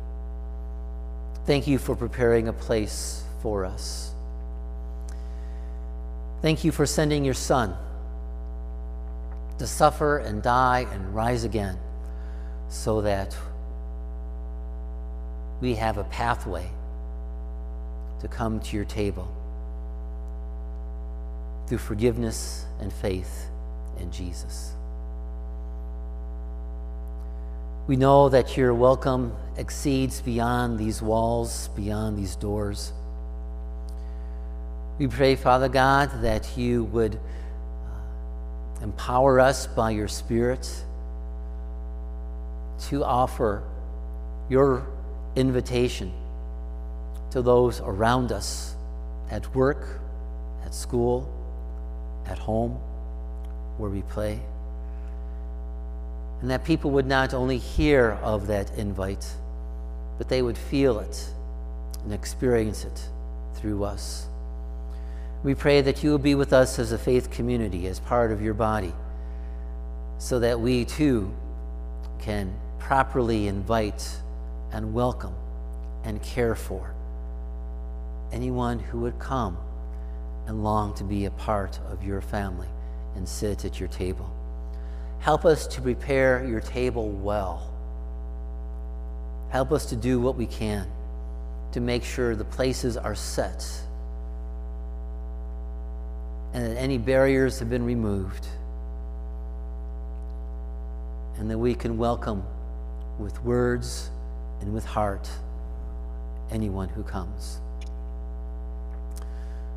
Thank 1.48 1.66
you 1.66 1.78
for 1.78 1.96
preparing 1.96 2.48
a 2.48 2.52
place 2.52 3.22
for 3.40 3.64
us. 3.64 4.12
Thank 6.42 6.62
you 6.62 6.70
for 6.70 6.84
sending 6.84 7.24
your 7.24 7.32
Son 7.32 7.74
to 9.56 9.66
suffer 9.66 10.18
and 10.18 10.42
die 10.42 10.86
and 10.92 11.14
rise 11.14 11.44
again 11.44 11.78
so 12.68 13.00
that 13.00 13.34
we 15.62 15.74
have 15.76 15.96
a 15.96 16.04
pathway 16.04 16.68
to 18.20 18.28
come 18.28 18.60
to 18.60 18.76
your 18.76 18.84
table 18.84 19.34
through 21.66 21.78
forgiveness 21.78 22.66
and 22.78 22.92
faith 22.92 23.46
in 23.98 24.12
Jesus. 24.12 24.74
We 27.86 27.96
know 27.96 28.28
that 28.28 28.54
your 28.54 28.74
welcome 28.74 29.32
exceeds 29.58 30.20
beyond 30.20 30.78
these 30.78 31.02
walls, 31.02 31.68
beyond 31.74 32.16
these 32.16 32.36
doors. 32.36 32.92
We 34.98 35.08
pray, 35.08 35.36
Father 35.36 35.68
God, 35.68 36.22
that 36.22 36.56
you 36.56 36.84
would 36.84 37.16
uh, 37.16 38.82
empower 38.82 39.40
us 39.40 39.66
by 39.66 39.90
your 39.90 40.08
Spirit 40.08 40.68
to 42.88 43.04
offer 43.04 43.62
your 44.48 44.86
invitation 45.36 46.12
to 47.30 47.42
those 47.42 47.80
around 47.80 48.32
us 48.32 48.74
at 49.30 49.54
work, 49.54 50.00
at 50.64 50.74
school, 50.74 51.28
at 52.26 52.38
home, 52.38 52.72
where 53.76 53.90
we 53.90 54.02
play. 54.02 54.40
And 56.40 56.50
that 56.50 56.64
people 56.64 56.92
would 56.92 57.06
not 57.06 57.34
only 57.34 57.58
hear 57.58 58.18
of 58.22 58.46
that 58.46 58.70
invite, 58.78 59.26
but 60.18 60.28
they 60.28 60.42
would 60.42 60.58
feel 60.58 60.98
it 60.98 61.24
and 62.02 62.12
experience 62.12 62.84
it 62.84 63.08
through 63.54 63.84
us. 63.84 64.26
We 65.44 65.54
pray 65.54 65.80
that 65.82 66.02
you 66.02 66.10
will 66.10 66.18
be 66.18 66.34
with 66.34 66.52
us 66.52 66.78
as 66.78 66.92
a 66.92 66.98
faith 66.98 67.30
community, 67.30 67.86
as 67.86 68.00
part 68.00 68.32
of 68.32 68.42
your 68.42 68.54
body, 68.54 68.92
so 70.18 70.40
that 70.40 70.60
we 70.60 70.84
too 70.84 71.32
can 72.18 72.52
properly 72.78 73.46
invite 73.46 74.08
and 74.72 74.92
welcome 74.92 75.34
and 76.04 76.20
care 76.22 76.54
for 76.54 76.92
anyone 78.32 78.78
who 78.78 79.00
would 79.00 79.18
come 79.18 79.56
and 80.46 80.64
long 80.64 80.94
to 80.94 81.04
be 81.04 81.26
a 81.26 81.30
part 81.30 81.78
of 81.90 82.02
your 82.02 82.20
family 82.20 82.68
and 83.14 83.28
sit 83.28 83.64
at 83.64 83.78
your 83.78 83.88
table. 83.88 84.30
Help 85.20 85.44
us 85.44 85.66
to 85.66 85.80
prepare 85.80 86.44
your 86.44 86.60
table 86.60 87.10
well. 87.10 87.70
Help 89.50 89.72
us 89.72 89.86
to 89.86 89.96
do 89.96 90.20
what 90.20 90.36
we 90.36 90.46
can 90.46 90.86
to 91.72 91.80
make 91.80 92.04
sure 92.04 92.34
the 92.34 92.44
places 92.44 92.96
are 92.96 93.14
set 93.14 93.66
and 96.52 96.64
that 96.64 96.78
any 96.78 96.98
barriers 96.98 97.58
have 97.58 97.68
been 97.68 97.84
removed, 97.84 98.46
and 101.36 101.50
that 101.50 101.58
we 101.58 101.74
can 101.74 101.98
welcome 101.98 102.42
with 103.18 103.42
words 103.44 104.10
and 104.60 104.72
with 104.72 104.84
heart 104.84 105.28
anyone 106.50 106.88
who 106.88 107.02
comes. 107.02 107.60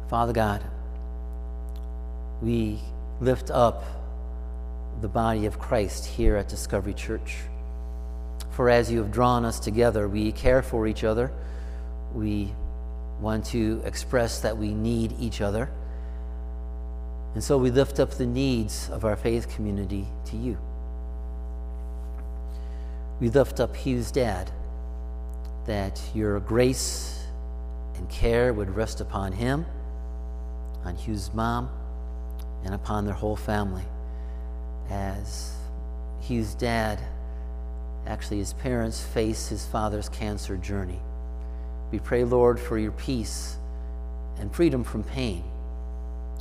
Father 0.09 0.33
God, 0.33 0.63
we 2.41 2.79
lift 3.19 3.51
up 3.51 3.83
the 5.01 5.07
body 5.07 5.45
of 5.45 5.59
Christ 5.59 6.05
here 6.05 6.35
at 6.37 6.47
Discovery 6.47 6.93
Church. 6.93 7.37
For 8.51 8.69
as 8.69 8.91
you 8.91 8.99
have 8.99 9.11
drawn 9.11 9.45
us 9.45 9.59
together, 9.59 10.07
we 10.07 10.31
care 10.31 10.61
for 10.61 10.85
each 10.85 11.03
other. 11.03 11.31
We 12.13 12.53
want 13.19 13.45
to 13.47 13.81
express 13.85 14.41
that 14.41 14.57
we 14.57 14.73
need 14.73 15.15
each 15.19 15.41
other. 15.41 15.69
And 17.33 17.43
so 17.43 17.57
we 17.57 17.71
lift 17.71 17.99
up 17.99 18.11
the 18.11 18.25
needs 18.25 18.89
of 18.89 19.05
our 19.05 19.15
faith 19.15 19.47
community 19.55 20.05
to 20.25 20.35
you. 20.35 20.57
We 23.21 23.29
lift 23.29 23.59
up 23.59 23.75
Hugh's 23.75 24.11
dad, 24.11 24.51
that 25.65 26.01
your 26.13 26.39
grace 26.39 27.23
and 27.95 28.09
care 28.09 28.51
would 28.51 28.75
rest 28.75 28.99
upon 28.99 29.31
him, 29.31 29.65
on 30.83 30.95
Hugh's 30.95 31.33
mom, 31.33 31.69
and 32.65 32.73
upon 32.73 33.05
their 33.05 33.13
whole 33.13 33.35
family. 33.35 33.85
As 34.89 35.53
Hugh's 36.19 36.55
dad, 36.55 36.99
actually 38.07 38.39
his 38.39 38.53
parents, 38.53 39.01
face 39.01 39.47
his 39.47 39.65
father's 39.65 40.09
cancer 40.09 40.57
journey. 40.57 40.99
We 41.91 41.99
pray, 41.99 42.23
Lord, 42.23 42.59
for 42.59 42.77
your 42.77 42.91
peace 42.91 43.57
and 44.39 44.53
freedom 44.53 44.83
from 44.83 45.03
pain 45.03 45.43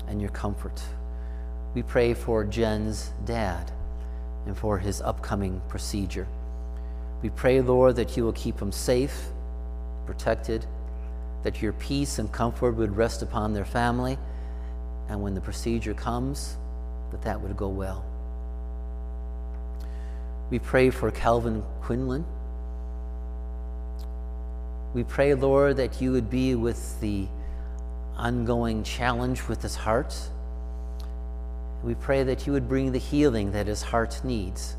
and 0.09 0.21
your 0.21 0.31
comfort. 0.31 0.81
We 1.75 1.83
pray 1.83 2.15
for 2.15 2.45
Jen's 2.45 3.11
dad 3.25 3.71
and 4.47 4.57
for 4.57 4.79
his 4.79 5.01
upcoming 5.03 5.61
procedure. 5.69 6.27
We 7.23 7.31
pray, 7.31 7.61
Lord, 7.61 7.97
that 7.97 8.17
you 8.17 8.25
will 8.25 8.33
keep 8.33 8.57
them 8.57 8.73
safe, 8.73 9.27
protected, 10.07 10.65
that 11.43 11.61
your 11.63 11.73
peace 11.75 12.19
and 12.19 12.33
comfort 12.33 12.73
would 12.73 12.97
rest 12.97 13.23
upon 13.23 13.53
their 13.53 13.65
family, 13.65 14.19
and 15.09 15.23
when 15.23 15.35
the 15.35 15.41
procedure 15.41 15.95
comes, 15.95 16.57
that 17.11 17.23
that 17.23 17.41
would 17.41 17.57
go 17.57 17.69
well. 17.69 18.05
We 20.51 20.59
pray 20.59 20.91
for 20.91 21.13
Calvin 21.13 21.63
Quinlan. 21.83 22.25
We 24.95 25.05
pray, 25.05 25.35
Lord, 25.35 25.77
that 25.77 26.03
you 26.03 26.11
would 26.11 26.29
be 26.29 26.57
with 26.57 27.01
the 27.01 27.29
ongoing 28.17 28.83
challenge 28.83 29.47
with 29.47 29.63
his 29.63 29.77
heart. 29.77 30.13
We 31.85 31.95
pray 31.95 32.25
that 32.25 32.49
you 32.49 32.53
would 32.53 32.69
bring 32.69 32.91
the 32.91 32.99
healing 32.99 33.53
that 33.53 33.69
his 33.69 33.81
heart 33.81 34.21
needs. 34.25 34.77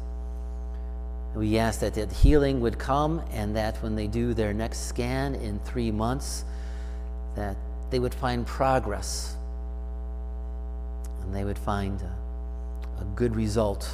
We 1.33 1.57
ask 1.57 1.79
that 1.79 1.93
that 1.93 2.11
healing 2.11 2.59
would 2.59 2.77
come 2.77 3.23
and 3.31 3.55
that 3.55 3.81
when 3.81 3.95
they 3.95 4.07
do 4.07 4.33
their 4.33 4.53
next 4.53 4.89
scan 4.89 5.35
in 5.35 5.59
three 5.59 5.89
months, 5.89 6.43
that 7.35 7.55
they 7.89 7.99
would 7.99 8.13
find 8.13 8.45
progress 8.45 9.37
and 11.21 11.33
they 11.33 11.45
would 11.45 11.57
find 11.57 12.01
a, 12.01 13.01
a 13.01 13.05
good 13.15 13.33
result 13.33 13.89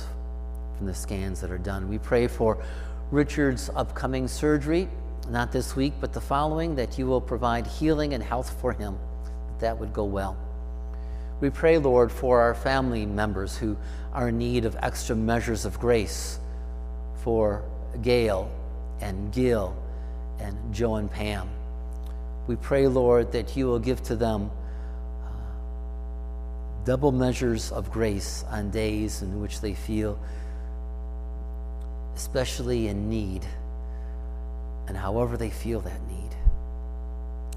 from 0.78 0.86
the 0.86 0.94
scans 0.94 1.42
that 1.42 1.52
are 1.52 1.58
done. 1.58 1.90
We 1.90 1.98
pray 1.98 2.28
for 2.28 2.64
Richard's 3.12 3.70
upcoming 3.76 4.28
surgery, 4.28 4.88
not 5.30 5.52
this 5.52 5.76
week, 5.76 5.94
but 6.00 6.14
the 6.14 6.22
following, 6.22 6.76
that 6.76 6.98
you 6.98 7.08
will 7.08 7.22
provide 7.22 7.66
healing 7.66 8.14
and 8.14 8.24
health 8.24 8.56
for 8.62 8.72
him, 8.72 8.98
that, 9.24 9.60
that 9.60 9.80
would 9.80 9.94
go 9.94 10.06
well. 10.06 10.38
We 11.40 11.50
pray, 11.50 11.78
Lord, 11.78 12.12
for 12.12 12.42
our 12.42 12.54
family 12.54 13.06
members 13.06 13.58
who 13.58 13.78
are 14.14 14.30
in 14.30 14.38
need 14.38 14.66
of 14.66 14.76
extra 14.82 15.16
measures 15.16 15.66
of 15.66 15.80
grace 15.80 16.40
for 17.24 17.64
Gail 18.02 18.50
and 19.02 19.32
Gil 19.32 19.76
and 20.40 20.58
Joe 20.74 20.96
and 20.96 21.12
Pam. 21.12 21.50
We 22.48 22.56
pray, 22.56 22.88
Lord, 22.88 23.32
that 23.34 23.56
you 23.56 23.68
will 23.68 23.80
give 23.80 24.02
to 24.04 24.16
them 24.16 24.50
uh, 25.24 25.28
double 26.86 27.12
measures 27.12 27.72
of 27.72 27.92
grace 27.92 28.44
on 28.50 28.70
days 28.70 29.22
in 29.22 29.42
which 29.42 29.62
they 29.62 29.74
feel 29.74 30.18
especially 32.18 32.88
in 32.88 33.10
need 33.10 33.46
and 34.88 34.98
however 34.98 35.38
they 35.38 35.52
feel 35.52 35.80
that 35.82 36.02
need. 36.08 36.36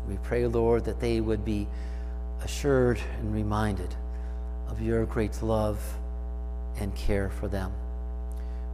We 0.07 0.19
pray, 0.23 0.47
Lord, 0.47 0.85
that 0.85 1.01
they 1.01 1.23
would 1.23 1.47
be 1.47 1.67
assured 2.45 3.01
and 3.19 3.33
reminded 3.33 3.95
of 4.69 4.83
your 4.83 5.07
great 5.07 5.43
love 5.43 5.81
and 6.79 6.95
care 6.95 7.31
for 7.31 7.49
them. 7.49 7.73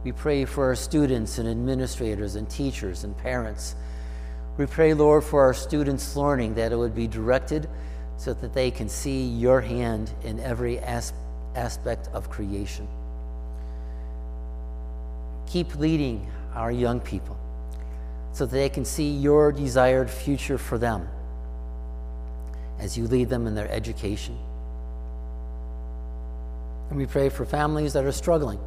We 0.03 0.11
pray 0.11 0.43
for 0.43 0.65
our 0.65 0.75
students 0.75 1.37
and 1.37 1.47
administrators 1.47 2.35
and 2.35 2.49
teachers 2.49 3.05
and 3.05 3.17
parents. 3.17 3.73
We 4.57 4.65
pray, 4.65 4.93
Lord, 4.93 5.23
for 5.23 5.41
our 5.41 5.53
students' 5.53 6.17
learning 6.17 6.55
that 6.55 6.73
it 6.73 6.75
would 6.75 6.95
be 6.95 7.07
directed 7.07 7.69
so 8.17 8.33
that 8.33 8.53
they 8.53 8.71
can 8.71 8.89
see 8.89 9.25
your 9.25 9.61
hand 9.61 10.11
in 10.23 10.41
every 10.41 10.79
as- 10.79 11.13
aspect 11.55 12.09
of 12.11 12.29
creation. 12.29 12.89
Keep 15.47 15.75
leading 15.75 16.29
our 16.53 16.71
young 16.71 16.99
people 16.99 17.37
so 18.33 18.45
that 18.45 18.55
they 18.55 18.69
can 18.69 18.85
see 18.85 19.09
your 19.09 19.51
desired 19.51 20.09
future 20.09 20.57
for 20.57 20.77
them 20.77 21.07
as 22.79 22.97
you 22.97 23.07
lead 23.07 23.29
them 23.29 23.47
in 23.47 23.55
their 23.55 23.69
education. 23.71 24.37
And 26.89 26.97
we 26.97 27.05
pray 27.05 27.29
for 27.29 27.45
families 27.45 27.93
that 27.93 28.05
are 28.05 28.11
struggling 28.11 28.59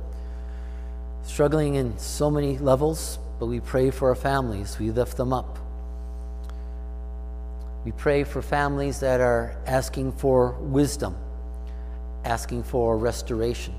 struggling 1.22 1.76
in 1.76 1.96
so 1.98 2.30
many 2.30 2.58
levels, 2.58 3.18
but 3.38 3.46
we 3.46 3.60
pray 3.60 3.90
for 3.90 4.08
our 4.08 4.14
families. 4.14 4.78
We 4.78 4.90
lift 4.90 5.16
them 5.16 5.32
up. 5.32 5.58
We 7.84 7.92
pray 7.92 8.24
for 8.24 8.42
families 8.42 9.00
that 9.00 9.20
are 9.20 9.56
asking 9.66 10.12
for 10.12 10.52
wisdom, 10.60 11.16
asking 12.24 12.64
for 12.64 12.98
restoration, 12.98 13.74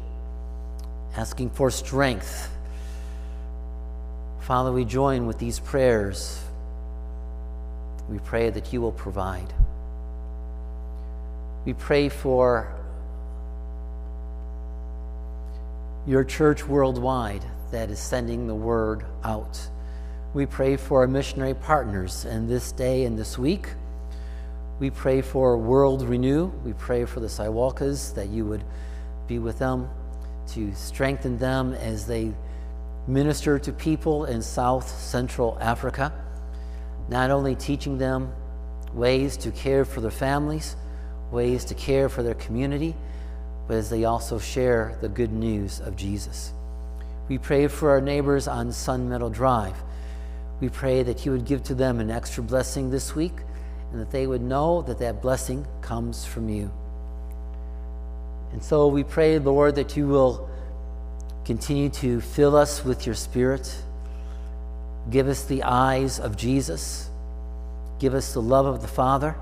asking 1.16 1.52
for 1.52 1.70
strength. 1.70 2.50
Father, 4.42 4.72
we 4.72 4.86
join 4.86 5.28
with 5.28 5.38
these 5.38 5.60
prayers. 5.60 6.44
We 8.10 8.18
pray 8.20 8.50
that 8.50 8.74
you 8.74 8.82
will 8.82 8.92
provide. 8.92 9.54
We 11.64 11.74
pray 11.74 12.10
for 12.10 12.74
your 16.08 16.24
church 16.24 16.68
worldwide 16.68 17.46
that 17.70 17.92
is 17.92 18.00
sending 18.00 18.48
the 18.48 18.56
word 18.56 19.06
out. 19.24 19.60
We 20.34 20.48
pray 20.48 20.76
for 20.76 21.02
our 21.02 21.08
missionary 21.08 21.54
partners 21.54 22.26
in 22.26 22.48
this 22.48 22.72
day 22.72 23.06
and 23.06 23.20
this 23.20 23.38
week. 23.38 23.68
We 24.80 24.90
pray 24.90 25.22
for 25.22 25.56
World 25.56 26.02
Renew. 26.02 26.46
We 26.66 26.74
pray 26.74 27.06
for 27.06 27.20
the 27.20 27.28
Saiwalkas 27.28 28.16
that 28.16 28.30
you 28.30 28.46
would 28.46 28.64
be 29.28 29.38
with 29.38 29.60
them 29.60 29.88
to 30.54 30.74
strengthen 30.74 31.38
them 31.38 31.74
as 31.74 32.08
they 32.08 32.34
minister 33.12 33.60
to 33.60 33.74
people 33.74 34.26
in 34.26 34.42
South 34.42 34.88
Central 34.88 35.58
Africa, 35.60 36.14
not 37.10 37.30
only 37.30 37.56
teaching 37.56 37.98
them 37.98 38.32
ways 38.94 39.36
to 39.38 39.52
care 39.52 39.84
for 39.84 40.00
their 40.00 40.12
families, 40.12 40.78
ways 41.30 41.66
to 41.66 41.76
care 41.76 42.08
for 42.08 42.24
their 42.24 42.36
community, 42.36 42.96
but 43.68 43.76
as 43.76 43.90
they 43.90 44.06
also 44.06 44.40
share 44.40 44.98
the 45.02 45.10
good 45.10 45.32
news 45.32 45.82
of 45.82 45.96
Jesus. 45.96 46.54
We 47.28 47.38
pray 47.38 47.68
for 47.68 47.90
our 47.90 48.02
neighbors 48.02 48.48
on 48.48 48.72
Sun 48.72 49.10
Meadow 49.10 49.30
Drive. 49.30 49.76
We 50.62 50.70
pray 50.70 51.04
that 51.04 51.26
you 51.26 51.32
would 51.32 51.46
give 51.46 51.64
to 51.64 51.76
them 51.76 52.00
an 52.00 52.12
extra 52.12 52.44
blessing 52.44 52.92
this 52.92 53.16
week 53.16 53.34
and 53.92 54.00
that 54.00 54.12
they 54.12 54.26
would 54.26 54.42
know 54.42 54.82
that 54.84 55.00
that 55.00 55.22
blessing 55.22 55.66
comes 55.82 56.26
from 56.26 56.48
you. 56.48 56.72
And 58.54 58.64
so 58.64 58.88
we 58.88 59.04
pray, 59.04 59.38
Lord, 59.40 59.76
that 59.76 59.98
you 59.98 60.08
will 60.08 60.50
continue 61.46 61.90
to 61.90 62.22
fill 62.22 62.56
us 62.56 62.84
with 62.86 63.06
your 63.06 63.16
Spirit. 63.16 63.76
Give 65.10 65.28
us 65.28 65.44
the 65.46 65.64
eyes 65.64 66.20
of 66.20 66.38
Jesus. 66.38 67.10
Give 68.00 68.14
us 68.14 68.34
the 68.34 68.42
love 68.42 68.66
of 68.66 68.82
the 68.82 68.88
Father. 68.88 69.36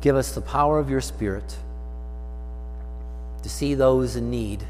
Give 0.00 0.16
us 0.16 0.32
the 0.34 0.40
power 0.40 0.78
of 0.78 0.88
your 0.88 1.00
Spirit 1.00 1.56
to 3.42 3.48
see 3.48 3.74
those 3.74 4.16
in 4.16 4.30
need 4.30 4.64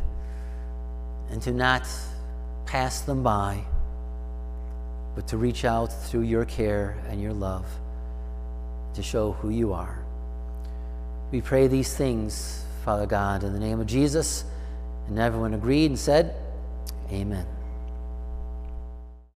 and 1.31 1.43
to 1.43 1.53
not 1.53 1.87
pass 2.67 3.01
them 3.03 3.23
by, 3.23 3.63
but 5.15 5.27
to 5.29 5.37
reach 5.37 5.65
out 5.65 5.87
through 5.87 6.23
your 6.23 6.45
care 6.45 6.97
and 7.09 7.21
your 7.21 7.33
love 7.33 7.67
to 8.95 9.03
show 9.03 9.33
who 9.33 9.51
you 9.51 9.73
are. 9.73 9.99
We 11.31 11.41
pray 11.41 11.67
these 11.67 11.95
things, 11.95 12.65
Father 12.85 13.07
God, 13.07 13.45
in 13.45 13.53
the 13.53 13.59
name 13.59 13.81
of 13.81 13.87
Jesus. 13.87 14.45
And 15.09 15.19
everyone 15.19 15.55
agreed 15.55 15.87
and 15.87 15.99
said, 15.99 16.35
Amen. 17.11 17.47